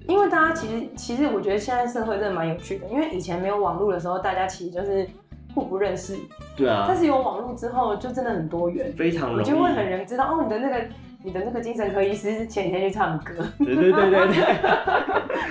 [0.06, 5.06] 因为大家其实其实我觉得现在社会真的蛮有趣的，因为以前没有网络的时候，大家其实就是
[5.54, 6.16] 互不认识。
[6.56, 6.84] 对啊。
[6.86, 9.40] 但是有网络之后，就真的很多元，非常容易。
[9.40, 10.84] 你就会很容易知道哦，你的那个
[11.24, 13.34] 你的那个精神科医师是前几天去唱歌。
[13.58, 14.44] 对对对对对。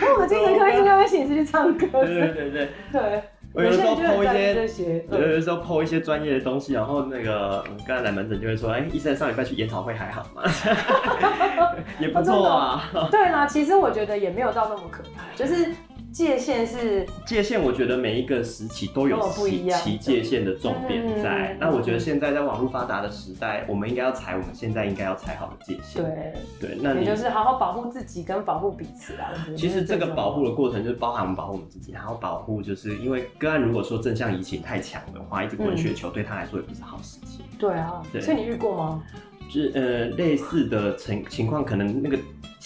[0.16, 1.88] 我的精神科医师那边显示去唱歌。
[1.92, 2.70] 对对对对。
[2.92, 3.24] 对。
[3.56, 10.44] 我有时候 po 一些，有的时候 po 一些专业的东西，然后那个刚才来门诊就会说，哎、欸，医生上礼拜去研讨会还好吗？
[12.00, 12.84] 也不错啊。
[13.10, 15.74] 对啦，其实我觉得也没有到那么可怕，就是。
[16.16, 21.52] 界限是界限，我觉得每一个时期都有其其界限的重点在。
[21.52, 26.02] 嗯、那我觉得现在在网络发达的时代，我们应该要踩我们现在应该要踩好的界限。
[26.02, 29.30] 对对，那你就是好好保护自己跟保护彼此啊。
[29.58, 37.42] 其实这个保护的过程就是包含我们保护我们自己，然后保护，就是因为个案如果说正向移情太强的话，一直滚雪球对他来说也不是好事情。
[37.60, 39.04] 对啊，对，所以你遇过吗？
[39.48, 42.18] 就是呃类似的情情况，可能那个。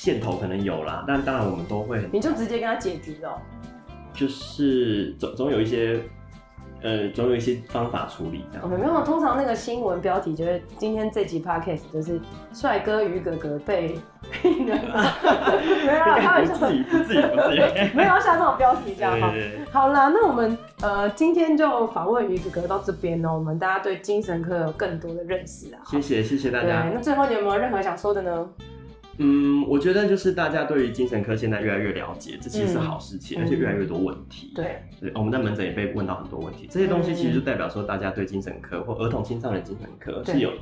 [0.01, 2.01] 线头可能有啦，但当然我们都会。
[2.09, 3.37] 你就直接跟他解决了。
[4.13, 5.99] 就是总总有一些，
[6.81, 8.69] 呃，总有一些方法处理这样。
[8.69, 12.17] 没有，通常那个新闻标题就是今天这集 podcast 就是
[12.53, 13.99] 帅哥鱼哥哥被
[14.41, 14.79] 病人。
[14.85, 16.53] 没有，开玩笑。
[16.53, 17.93] 不至于，不至于，不至于。
[17.93, 19.33] 没有要下这种标题这样哈。
[19.69, 25.83] 好啦，那我们呃今天就访问鱼哥哥到这边呢，我们大家对精神科有更多的认识啊。
[25.85, 26.89] 谢谢，谢谢大家。
[26.93, 28.47] 那最后你有没有任何想说的呢？
[29.21, 34.53] 嗯，我觉得就是大家对于精神科现在越来越了解，这其实是好事情，嗯、而且越来越多问题。
[34.55, 40.53] 对，对，我们在门诊也被问到很多问题，这些东西其实就代表说大家对精神科或儿童青少年精神科是有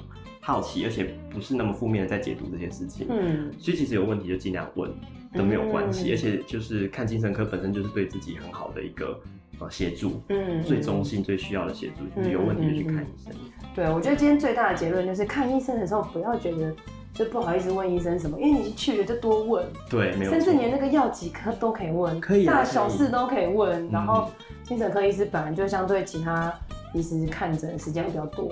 [0.42, 3.06] 好奇，而且不是那么负面的在解读这件事情。
[3.10, 4.92] 嗯，所以其实有问题就尽量问
[5.36, 9.20] 都没有关系，嗯、而且就是看精神科本身就是对自己很好的一个
[9.60, 13.32] 呃协助，嗯，最中性最需要的协助，就是有问题就去看医生。
[13.76, 16.74] 对，我觉得今天最大的结论就是看医生的时候不要觉得。
[17.18, 23.88] 就不好意思问医生什么，因为你去了就多问，对，没有，甚至连那个药几颗都可以问，可以，大小事都可以问。
[23.88, 24.30] 以然后
[24.64, 26.54] 精神科医师本来就相对其他
[26.94, 28.52] 医师看诊时间比较多，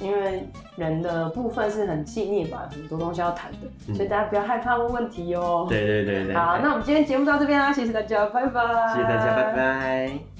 [0.00, 6.34] 因为人的部分是很细腻吧，很多东西要谈的，嗯、所以大家不要害怕问问题哦、对对对。
[6.34, 8.60] 好，那我们今天节目到这边啦，谢谢大家，拜拜。
[8.94, 10.39] 谢谢大家，拜拜。